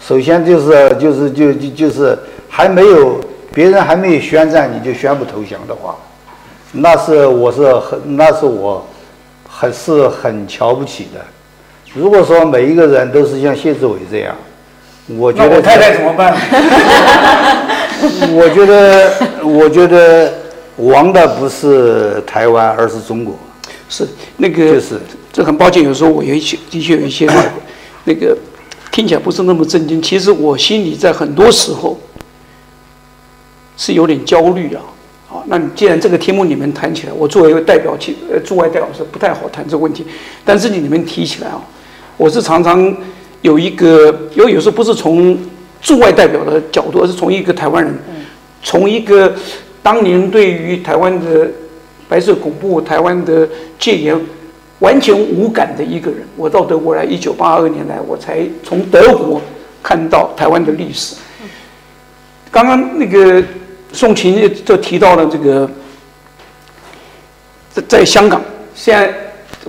[0.00, 2.16] 首先就是就是就就就是
[2.48, 3.18] 还没有
[3.58, 5.96] 别人还没有宣战，你就宣布投降的话，
[6.70, 8.86] 那是我是很那是我
[9.48, 11.20] 很是很瞧不起的。
[11.92, 14.32] 如果说每一个人都是像谢志伟这样，
[15.08, 16.36] 我觉得我太太怎么办？
[18.32, 19.12] 我觉得，
[19.42, 20.32] 我觉得
[20.76, 23.36] 亡的不是台湾，而是中国。
[23.88, 24.06] 是
[24.36, 25.00] 那个，就是
[25.32, 27.28] 这很抱歉，有时候我有一些的确有一些
[28.04, 28.38] 那个
[28.92, 30.00] 听起来不是那么震惊。
[30.00, 31.98] 其实我心里在很多时候
[33.78, 34.82] 是有点焦虑啊。
[35.26, 40.04] 好，那你既然这个题目你们谈起来，我作为一个代表，其呃驻外代表是不太好谈这个问题。
[40.44, 41.62] 但是你你们提起来啊。
[42.16, 42.96] 我是常常
[43.42, 45.38] 有一个，因为有时候不是从
[45.80, 47.96] 驻外代表的角度，而是从一个台湾人，
[48.60, 49.32] 从一个
[49.84, 51.48] 当年对于台湾的
[52.08, 53.48] 白色恐怖、台湾的
[53.78, 54.20] 戒严
[54.80, 56.26] 完全无感的一个人。
[56.36, 59.40] 我到德国来，一九八二年来，我才从德国
[59.80, 61.14] 看到台湾的历史。
[62.50, 63.40] 刚刚那个
[63.92, 65.70] 宋琴就提到了这个，
[67.72, 68.40] 在在香港，
[68.74, 69.12] 现在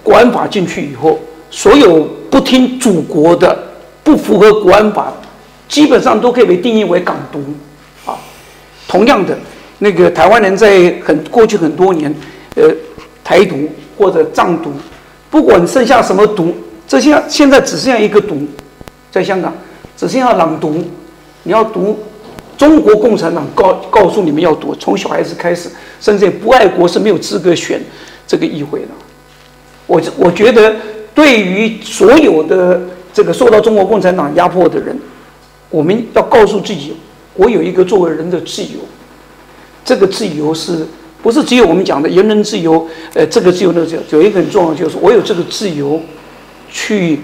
[0.04, 1.20] 国安法进去以后，
[1.50, 2.08] 所有。
[2.30, 3.58] 不听祖国的，
[4.04, 5.12] 不符合国安法，
[5.68, 7.40] 基本上都可以被定义为港独，
[8.06, 8.14] 啊，
[8.88, 9.36] 同样的，
[9.80, 12.14] 那个台湾人在很过去很多年，
[12.56, 12.70] 呃，
[13.24, 13.68] 台独
[13.98, 14.72] 或者藏独，
[15.32, 16.56] 不管剩下什么独，
[16.88, 18.48] 这些现在只剩下一个独，
[19.10, 19.52] 在香港
[19.98, 20.88] 只剩下朗读，
[21.42, 21.98] 你要读
[22.60, 25.68] 中国共产党告告诉你们要读，从小孩子开始，
[26.00, 27.82] 甚至不爱国是没有资格选
[28.28, 28.90] 这个议会的，
[29.88, 30.76] 我我觉得。
[31.16, 32.80] 对于所有的
[33.12, 34.98] 这个受到中国共产党压迫的人，
[35.70, 36.94] 我们要告诉自己，
[37.34, 38.80] 我有一个作为人的自由。
[39.84, 40.88] 这个自由是
[41.22, 42.88] 不是只有我们讲的言论自由？
[43.16, 46.00] 呃，这个自由那个自由，有一个很重要，就是我有这个自由
[46.72, 47.20] 去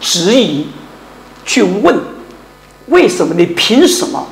[0.00, 0.68] 质疑、
[1.44, 1.94] 去问，
[2.86, 3.34] 为什么？
[3.36, 4.26] 你凭什么？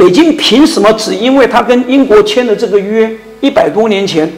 [0.00, 0.90] 北京凭什么？
[0.94, 4.32] 只因为他跟英国签了这个约一百多年前，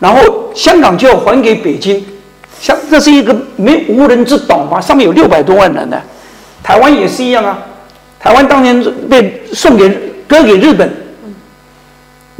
[0.00, 2.04] 然后香港就要还给北京？
[2.60, 5.96] 像这是一个没无人之岛嘛，上面有六百多万人呢。
[6.60, 7.56] 台湾也是一样啊，
[8.18, 9.88] 台湾当年被送给
[10.26, 10.92] 割给日本，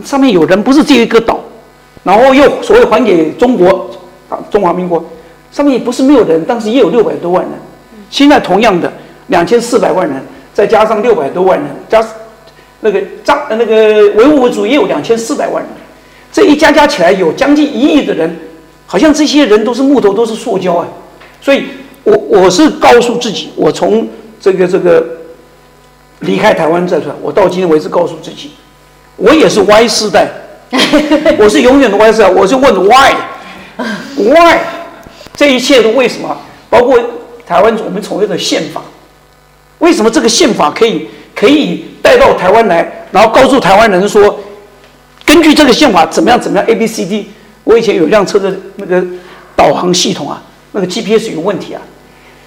[0.03, 1.39] 上面有人不是只有一个岛，
[2.03, 3.89] 然后又所谓还给中国
[4.29, 5.05] 啊中华民国，
[5.53, 7.53] 上面也不是没有人，但是也有六百多万人。
[8.11, 8.93] 现在同样的
[9.29, 10.21] 两千四百万人，
[10.53, 12.05] 再加上六百多万人，加
[12.87, 13.75] 那个张那个
[14.15, 15.73] 维吾尔族也有两千四百万人，
[16.33, 18.39] 这一加加起来有将近一亿的人。
[18.89, 20.87] 好像这些人都是木头，都是塑胶啊，
[21.41, 21.65] 所以
[22.05, 24.09] 我我是告诉自己，我从
[24.41, 25.05] 这个这个
[26.21, 28.53] 离开台湾再出来，我到今天为止告诉自己，
[29.17, 30.29] 我也是 Y 世代，
[31.37, 34.59] 我是永远的 Y 世代，我就问 Why，Why，
[35.35, 36.39] 这一切都为什么？
[36.71, 36.97] 包括
[37.45, 38.83] 台湾我们所谓的宪法，
[39.81, 44.41] 为什么这个宪法可以可以带到台湾来，然后告诉台湾人说，
[45.25, 47.31] 根据这个宪法怎么样怎么样 A B C D。
[47.63, 49.05] 我以前有辆车的那个
[49.55, 50.43] 导航系统啊，
[50.73, 51.83] 那个 GPS 有问题啊。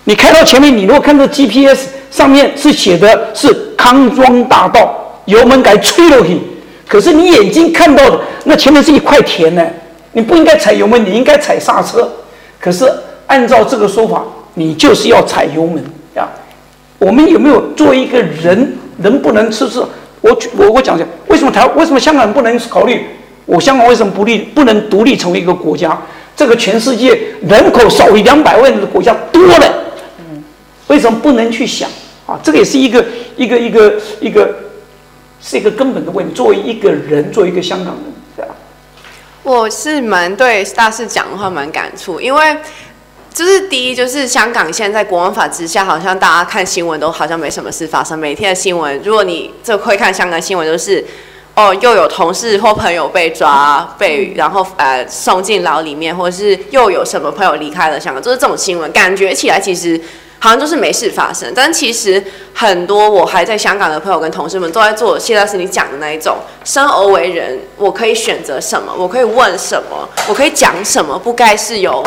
[0.06, 6.40] 你开到前面，你如果看到 GPS 上面是写的是康庄大道，油门该催了去。
[6.88, 9.64] 可是你眼睛看到的那前面是一块田呢，
[10.14, 12.11] 你不应该踩油门，你应该踩刹车。
[12.60, 12.91] 可是
[13.28, 14.24] 按照这个说法，
[14.56, 15.84] 你就是要踩油门。
[16.99, 19.80] 我们有没有作为一个人，能不能吃吃？
[20.21, 23.05] 我我我讲讲，为什么台为什么香港不能考虑？
[23.45, 25.99] 我香港为什么不立不能独立成为一个国家？
[26.35, 29.73] 这个全世界人口少于两百万的国家多了，
[30.19, 30.43] 嗯
[30.88, 31.89] 为什么不能去想
[32.26, 32.39] 啊？
[32.43, 33.03] 这个也是一个
[33.35, 34.55] 一个一个一个
[35.41, 36.34] 是一个根本的问题。
[36.34, 38.03] 作为一个人，作为一个香港人，
[38.35, 38.55] 对吧？
[39.43, 42.57] 我是蛮对大师讲的话蛮感触，因为
[43.40, 51.02] 就是第一就是香港现在国安法之下，好像大家看新闻都好像没什么事发生，每天的新闻，如果你这会看香港新闻，就是
[51.56, 59.98] 哦又有同事或朋友被抓被然后呃送进牢里面，或者是又有什么朋友离开了香港，就是这种新闻，感觉起来其实。
[60.41, 72.02] 好像就是没事发生，但其实很多我还在香港的朋友跟同事们都在做现在是你讲的那一种生而为人，我可以选择什么，我可以问什么，我可以讲什么，不该是由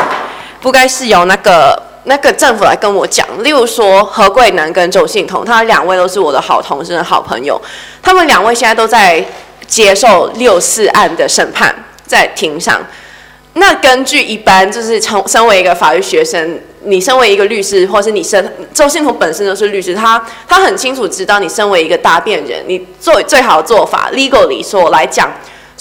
[0.63, 3.27] 不该是由那个那个政府来跟我讲。
[3.43, 7.61] 例如说何桂南跟周幸彤，他两位都是我的好同事、好朋友，
[8.01, 9.23] 他们两位现在都在
[9.67, 11.75] 接受六四案的审判，
[12.07, 12.81] 在庭上。
[13.55, 16.61] 那根据一般就是从身为一个法律学生。
[16.85, 25.31] 你身为一个律师，或是你身周幸彤本身就是律师，他他很清楚知道你身为一个答辩人，你做最好的做法，legally 说来讲，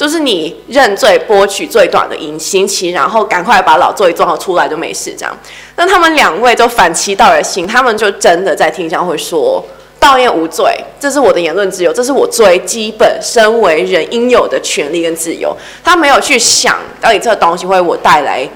[0.02, 5.38] 就是你认罪，剥取最短的刑刑期，然后赶快把老罪状出来就没事这样。
[5.76, 9.64] 那他们两位都反其道而行，他们就真的在庭上会说，
[10.00, 15.56] 道彦无罪，这是我的言论自由，这是我最基本身为人应有的权利跟自由。
[15.84, 18.50] 他没有去想到底这个东西会为我带来。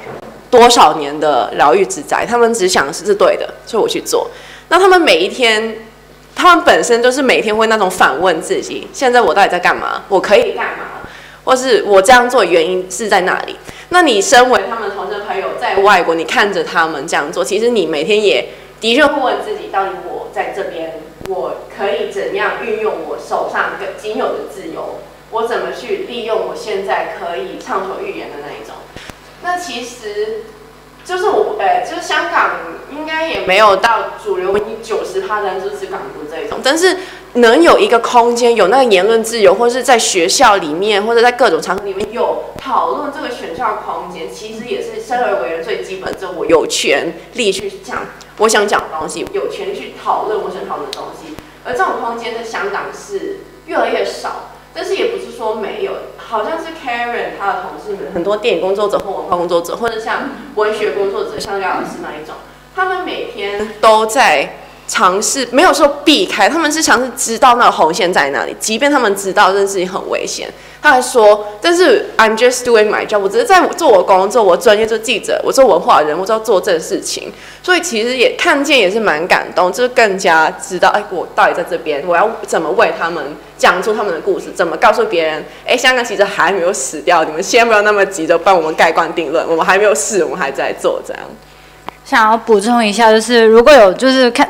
[0.47, 4.29] 多少年的牢狱之灾，他们只想是是对的，所以我去做。
[4.69, 5.75] 那他们每一天，
[6.33, 10.03] 他们本身就是每天会那种反问自己：现在我到底在干嘛？
[10.07, 11.01] 我可以干嘛？
[11.45, 13.55] 或是我这样做原因是在哪里？
[13.89, 18.49] 那你身为他们同事朋友，在外国，你看着他们这样做，其实你每天也
[18.81, 20.99] 的确会问自己：到底我在这边，
[21.29, 24.99] 我可以怎样运用我手上仅有的自由？
[25.31, 28.75] 我怎么去利用我现在可以畅所欲言的那一种？
[29.43, 30.43] 那其实
[31.05, 32.51] 就是我，呃、欸，就是香港
[32.91, 36.97] 应该也没有到主流以九十趴人支持港独这一种，但是
[37.33, 48.07] 能有一个空间，有那个言论自由，或是在学校里面，或者在各种场合里面有讨论这个选校空间，其实也是生而为人最基本的，就我有权利去讲
[48.39, 54.49] 我想讲的东西，有权利去讨论我想讨论的东西，而这种空间在香港是越来越少。
[54.77, 55.93] 但是也不是说没有，
[56.27, 62.35] 好像是 Karen 他的同事们，很多电影工作者或文化工作者，或者像文学工作者，像廖老师那一种，
[62.75, 70.47] 他们每天都在尝试，没有说避开，他们是尝试知道那个红线在哪里，即便他们知道这件事情很危险。
[70.81, 77.33] 他还说：“但是 I'm just doing my job，我只是在做我工作，我专业做记者，我做文化人，我就要做这件事情。
[77.63, 91.23] 所以其实也看见也是蛮感动，就是更加知道，哎，我到底在这边，我要怎么为他们讲出他们的故事，怎么告诉别人，哎，香港其实还没有死掉，你们先不要那么急着帮我们盖棺定论，我们还没有死，我们还在做这样。
[92.05, 94.47] 想要补充一下，就是如果有就是看。”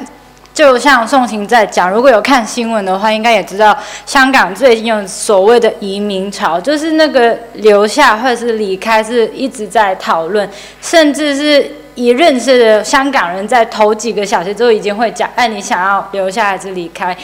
[0.56, 10.50] 就像宋晴在讲，如果有看新闻的话，应该也知道香港最近有所谓的移民潮，就是那个留下或者是离开是一直在讨论，
[10.82, 17.16] 甚至是一认识的香港人在头几个小时之后已经会讲，哎，你想要留下还是离开？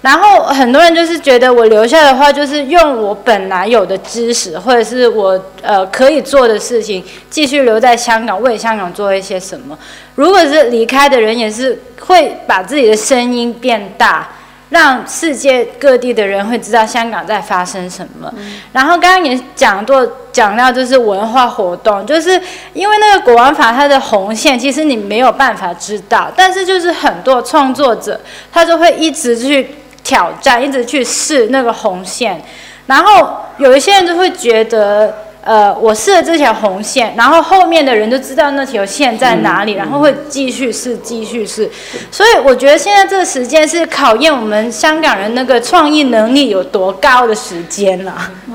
[0.00, 9.76] 然后很多人就是觉得我留下的话，就是用我本来有的知识，或者是我呃可以做的事情，继续留在香港，为香港做一些什么。
[10.14, 14.28] 如果是离开的人，也是会把自己的声音变大，
[14.70, 18.32] 让世界各地的人会知道香港在发生什么。
[18.72, 22.40] 然后刚刚也讲过，讲到就是文化活动，就是
[22.72, 28.20] 因为那个国安法它的红线，其实你没有办法知道，但是就是很多创作者
[28.52, 29.68] 他就会一直去。
[30.08, 32.42] 挑战，一直去试那个红线，
[32.86, 41.70] 然后有一些人就会觉得，呃，我试了这条红线，然后后面的人就知道那条线在哪里，然后会继续试，继续试。
[42.10, 48.14] 所以我觉得现在这个时间是考验我们香港人那个创意能力有多高的时间了。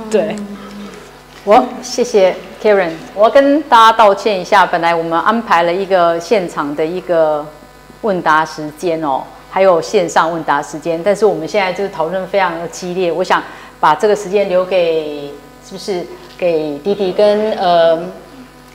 [0.09, 0.35] 对，
[1.43, 7.45] 我谢谢 Karen，我要跟大家道歉一下，本来我们安排了一个现场的一个
[8.01, 9.21] 问答时间哦。
[9.53, 13.43] 还有线上问答时间，但是我们现在就是讨论非常的激烈，我想
[13.79, 15.31] 把这个时间留给
[15.63, 16.03] 是不是
[16.35, 18.03] 给迪迪跟呃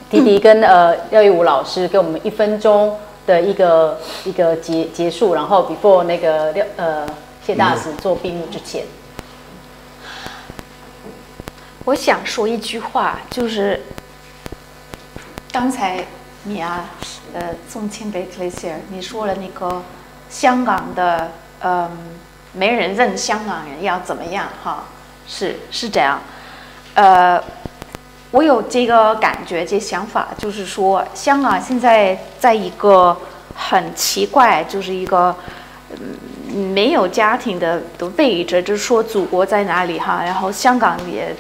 [0.09, 2.97] 迪迪跟呃廖一武老师给我们一分钟
[3.27, 7.05] 的一个一个结结束，然后 before 那个廖呃
[7.45, 8.85] 谢大使做闭幕之前，
[11.87, 13.83] 我想说一句话，就是
[15.51, 16.07] 刚才
[16.45, 16.89] 你啊
[17.35, 19.83] 呃宋庆北克雷西尔你说了那个。
[20.29, 21.31] 香港的
[21.63, 21.91] 嗯，
[22.53, 24.85] 没人认香港人要怎么样哈？
[25.27, 26.21] 是是这样，
[26.95, 27.43] 呃，
[28.31, 33.17] 我有这个感觉，这想法就是说，香港现在在一个
[33.55, 35.35] 很奇怪，就是一个
[35.91, 40.23] 嗯没有家庭的的位置，就是说祖国在哪里哈？
[40.25, 41.35] 然后香港也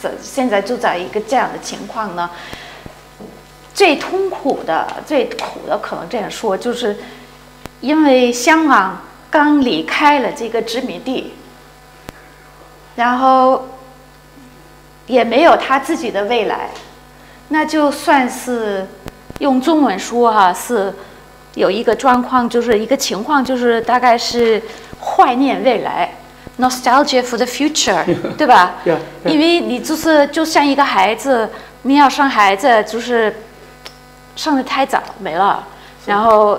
[0.00, 2.30] 在现在就在一个这样的情况呢。
[3.72, 6.98] 最痛苦的、最苦的，可能这样说，就是
[7.80, 9.00] 因为香港
[9.30, 11.32] 刚离开了这个殖民地，
[12.96, 13.68] 然后
[15.06, 16.70] 也没有他自己的未来，
[17.48, 18.86] 那就算是
[19.38, 20.92] 用中文说哈、啊，是
[21.54, 24.62] 有一个状况，就是一个情况，就是大概是
[25.00, 26.12] 怀念未来
[26.58, 28.04] ，nostalgia for the future，
[28.36, 29.30] 对吧？Yeah, yeah.
[29.30, 31.48] 因为你就是就像一个孩子，
[31.82, 33.34] 你要生孩子就是。
[34.36, 35.62] 生的太早没了，
[36.06, 36.58] 然后，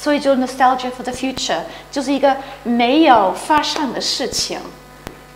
[0.00, 1.60] 所以就 nostalgia for the future
[1.90, 4.58] 就是一个没有发生的事情，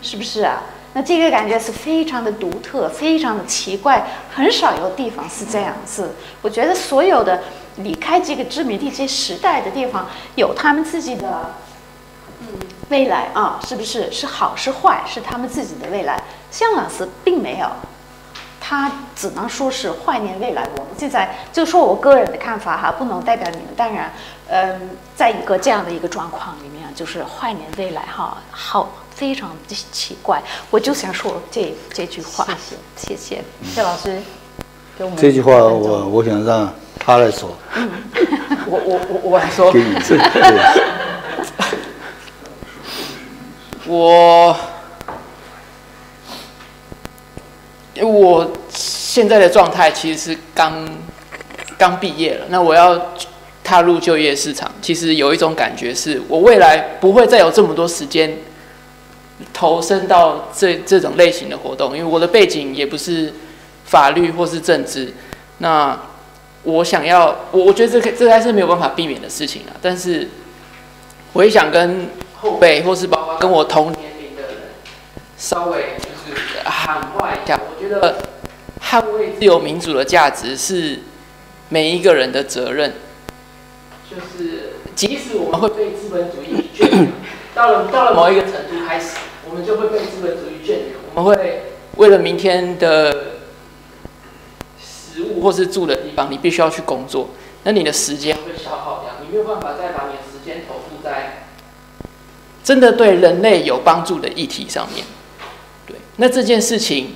[0.00, 0.62] 是不是啊？
[0.94, 6.14] 那这个感觉是非常的独特，非常的奇怪，很少有地方是这样子。
[6.40, 7.42] 我觉得所有的
[7.76, 11.54] 离开这个殖民地这时代的地方，有他们自己的
[12.40, 12.46] 嗯
[12.88, 14.10] 未来啊，是不是？
[14.10, 16.18] 是好是坏，是他们自己的未来。
[16.50, 17.68] 香港是并没有。
[18.66, 20.66] 他只能说是怀念未来。
[20.78, 23.66] 我们现在就说我个人的看法哈，不能代表你们。
[23.76, 24.10] 当然，
[24.48, 30.42] 嗯，在一个这样的一个状况里面，就是怀念未来哈，好，非常的奇怪。
[30.70, 32.46] 我就想说这这句话。
[32.96, 33.44] 谢谢，谢谢
[33.74, 34.20] 谢老师
[34.96, 35.18] 给我们。
[35.18, 37.56] 这句话我我想让他来说。
[37.74, 37.90] 嗯，
[38.66, 39.72] 我我我我来说。
[39.72, 40.18] 给你这。
[43.86, 44.56] 我。
[47.94, 50.84] 因为我现在的状态其实是刚
[51.78, 53.00] 刚毕业了，那我要
[53.64, 58.36] 踏入就业市场，其实有一种感觉是，我未来不会再有这么多时间
[59.52, 63.32] 投身到这这种类型的活动，因为我的背景也不是
[63.86, 65.12] 法律或是政治。
[65.58, 65.98] 那
[66.62, 69.74] 我想要，我我觉得这这还是没有办法避免的事情啊。
[69.82, 70.28] 但是
[71.32, 74.52] 我也想跟后辈或是包括跟我同年龄的人
[75.36, 76.40] 稍微就是。
[76.66, 78.16] 喊话一下，我觉得
[78.80, 80.98] 捍卫自由民主的价值是
[81.68, 82.90] 每一个人的责任。
[84.14, 86.68] 就是即使我们会被资本主义，
[87.54, 89.16] 到了到了某一个程度开始，
[89.48, 91.00] 我们就会被资本主义圈养。
[91.14, 91.62] 我们会
[91.96, 93.40] 为了明天的
[94.80, 97.30] 食物或是住的地方，你必须要去工作，
[97.64, 101.46] 那你的时间会消耗掉，你没有办法再把你的时间投入在
[102.62, 105.04] 真的对人类有帮助的议题上面。
[105.86, 107.14] 对那这件事情，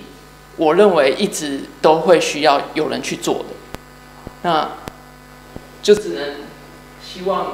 [0.57, 3.45] 我认为一直都会需要有人去做的，
[4.43, 4.69] 那
[5.83, 6.23] 就只能
[7.19, 7.47] 希望，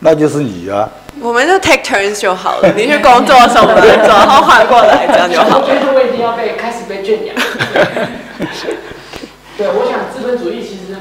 [0.00, 0.88] 那就是你啊。
[1.20, 5.58] 我们就 take turns 就好了，你去工作什么的，然后换过来这样就好。
[5.58, 7.34] 我觉得我已经要被开始被圈养。
[9.56, 10.96] 对，我想资本主义其实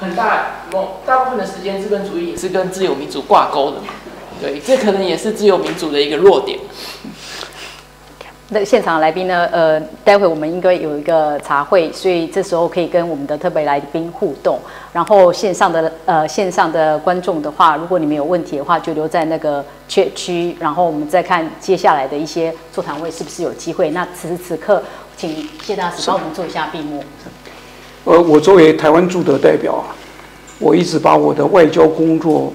[0.00, 3.78] 很大，某大部分的时间，资本主义也是跟自由民主挂钩的。
[4.40, 6.58] 对，这可能也是自由民主的一个弱点。
[8.48, 9.44] 那现场来宾呢？
[9.50, 14.56] 呃，待会我们应该有一个茶会，所以这时候可以跟我们的特别来宾互动。
[14.92, 23.90] 然后线上的呃线上的观众的话，如果你们有问题的话，就留在那个 ch 区，然后我们再看接下来的一些座谈会是不是有机会。
[23.90, 24.80] 那此时此刻，
[25.16, 27.02] 请谢大使帮我们做一下闭幕。
[28.04, 29.90] 呃，我作为台湾驻德代表啊，
[30.60, 32.52] 我一直把我的外交工作。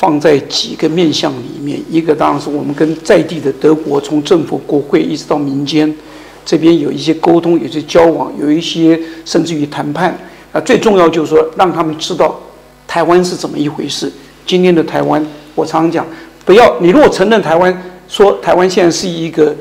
[0.00, 5.94] 放在几个面向里面，一个当然是我们跟在地的德国，从政府、国会一直到民间，
[6.42, 10.18] 这边有一些沟通，有些交往，有一些甚至于谈判。
[10.52, 12.40] 啊，最重要就是说，让他们知道
[12.88, 14.10] 台湾是怎么一回事。
[14.46, 15.22] 今天的台湾，
[15.54, 16.06] 我常常讲，
[16.46, 19.54] 不要你如果承认台湾，说台湾现在是一个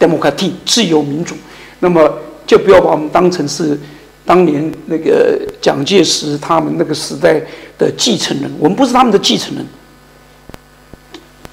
[0.00, 1.36] democracy 自由民主，
[1.78, 2.12] 那么
[2.44, 3.78] 就不要把我们当成是。
[4.26, 7.40] 当年那个蒋介石他们那个时代
[7.78, 9.64] 的继承人，我们不是他们的继承人。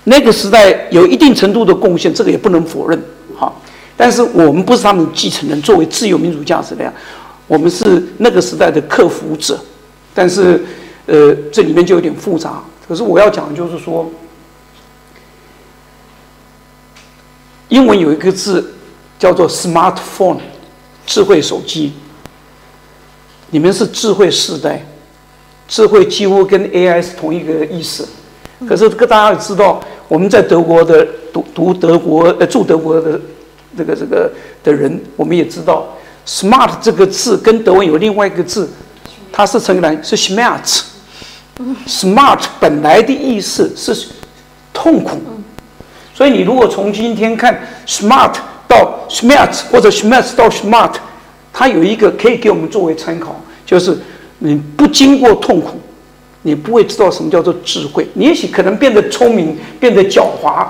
[0.05, 3.01] 那个时代有一定程度的贡献，这个也不能否认，
[3.37, 3.53] 哈。
[3.95, 6.91] 但是我们不是他们继承人，作为自由民主价值的，
[7.47, 9.57] 我们是那个时代的克服者。
[10.13, 10.61] 但是，
[11.05, 12.61] 呃，这里面就有点复杂。
[12.87, 14.11] 可是我要讲的就是说，
[17.69, 18.73] 英文有一个字
[19.17, 20.39] 叫做 smartphone，
[21.05, 21.93] 智慧手机。
[23.53, 24.83] 你们是智慧时代，
[25.67, 28.03] 智慧几乎跟 AI 是同一个意思。
[28.67, 33.21] 可是，各大家也知道，我们在德国的读读德国呃住德国的
[33.77, 34.31] 这个这个
[34.63, 35.87] 的人，我们也知道
[36.25, 38.67] ，smart 这个字跟德文有另外一个字，
[39.31, 40.81] 它是成来是 schmerz。
[41.85, 43.95] smart 本来的意思是
[44.73, 45.21] 痛苦，
[46.11, 48.33] 所以你如果从今天看 smart
[48.67, 50.93] 到 schmerz 或者 schmerz 到 smart。
[51.53, 53.95] 它有一个可以给我们作为参考，就是
[54.39, 55.79] 你不经过痛苦，
[56.41, 58.05] 你不会知道什么叫做智慧。
[58.15, 60.65] 你也许可能变得聪明，变得狡猾，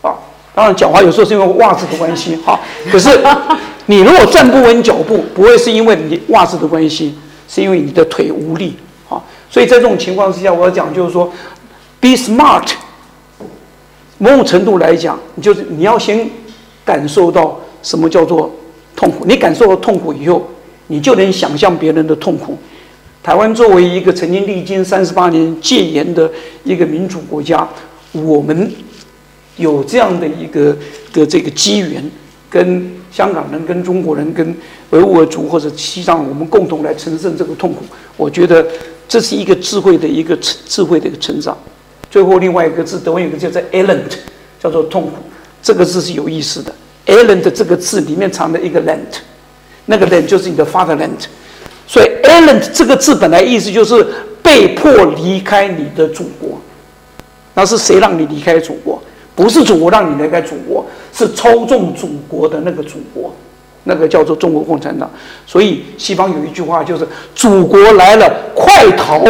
[0.00, 0.14] 啊
[0.54, 2.58] 当然狡猾有时候是因为袜子的关系哈。
[2.90, 3.10] 可是
[3.86, 7.16] 你如果站不稳脚步，不会是因为你袜子的关系，
[7.46, 8.76] 是因为你的腿无力
[9.08, 9.22] 啊。
[9.50, 11.30] 所以在这种情况之下，我要讲就是说
[12.00, 12.68] ，be smart。
[14.18, 16.28] 某种程度来讲，就是你要先
[16.84, 18.52] 感受到什么叫做
[18.98, 19.24] 痛苦。
[19.24, 20.44] 你感受到痛苦以后，
[20.88, 22.58] 你就能想象别人的痛苦。
[23.22, 26.28] 台湾作为一个曾经历经三十八年戒严的
[26.64, 27.68] 一个民主国家，
[28.10, 28.72] 我们
[29.56, 30.76] 有这样的一个
[31.12, 32.02] 的这个机缘，
[32.50, 34.52] 跟香港人、跟中国人、跟
[34.90, 37.84] 维吾尔族或者西藏，我们共同来承受这个痛苦。
[38.16, 38.66] 我觉得
[39.06, 41.56] 这是一个智慧的一个智慧的一个成长。
[42.10, 44.10] 最后另外一个字，德文有个叫做 “elend”，
[44.58, 45.12] 叫做痛苦。
[45.62, 46.72] 这个字是有意思的
[47.08, 49.18] ，“elend” 这个字里面藏着一个 “land”，
[49.86, 51.26] 那个 “land” 就是你的 “fatherland”。
[51.86, 54.06] 所以 “elend” 这个字本来意思就是
[54.40, 56.60] 被迫离开你的祖国。
[57.54, 59.02] 那是谁让你离开祖国？
[59.34, 63.34] 不是祖国让你离开祖国，是操纵祖国的那个祖国，
[63.84, 65.10] 那个叫做中国共产党。
[65.46, 69.24] 所以西方有一句话就是“祖国来了，快逃”。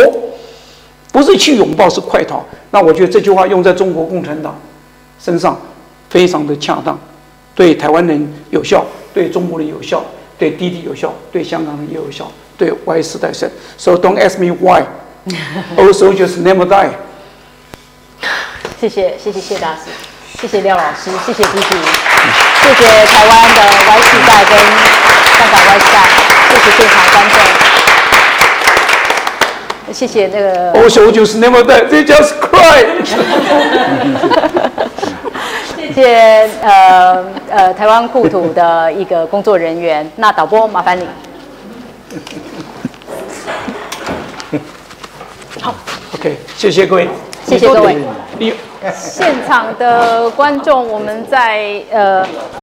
[1.10, 2.44] 不是去拥抱，是快逃。
[2.70, 4.56] 那我觉得这句话用在中国共产党
[5.18, 5.58] 身上，
[6.10, 6.98] 非常的恰当，
[7.58, 10.00] 对台湾人有效，对中国人有效，
[10.38, 13.50] 对滴滴有效，对香港人也有效，对 Y 世代生。
[13.76, 14.84] So don't ask me why.
[15.76, 16.90] Old soldiers never die.
[18.80, 19.90] 谢谢谢谢谢大师，
[20.40, 21.76] 谢谢廖老师，谢谢滴滴，
[22.62, 24.54] 谢谢台湾的 Y 世代跟
[25.34, 25.98] 香港 Y 世代，
[26.48, 27.36] 谢谢现场观众。
[29.92, 30.72] 谢谢那个。
[30.74, 32.84] Old soldiers never die, they just cry。
[35.88, 41.06] 谢谢呃呃台湾故土的一个工作人员， 那导播麻烦你。
[45.60, 45.74] 好
[46.14, 47.08] ，OK，谢谢各位，
[47.44, 47.96] 谢谢各位。
[48.94, 52.26] 现场的观众，我们在呃。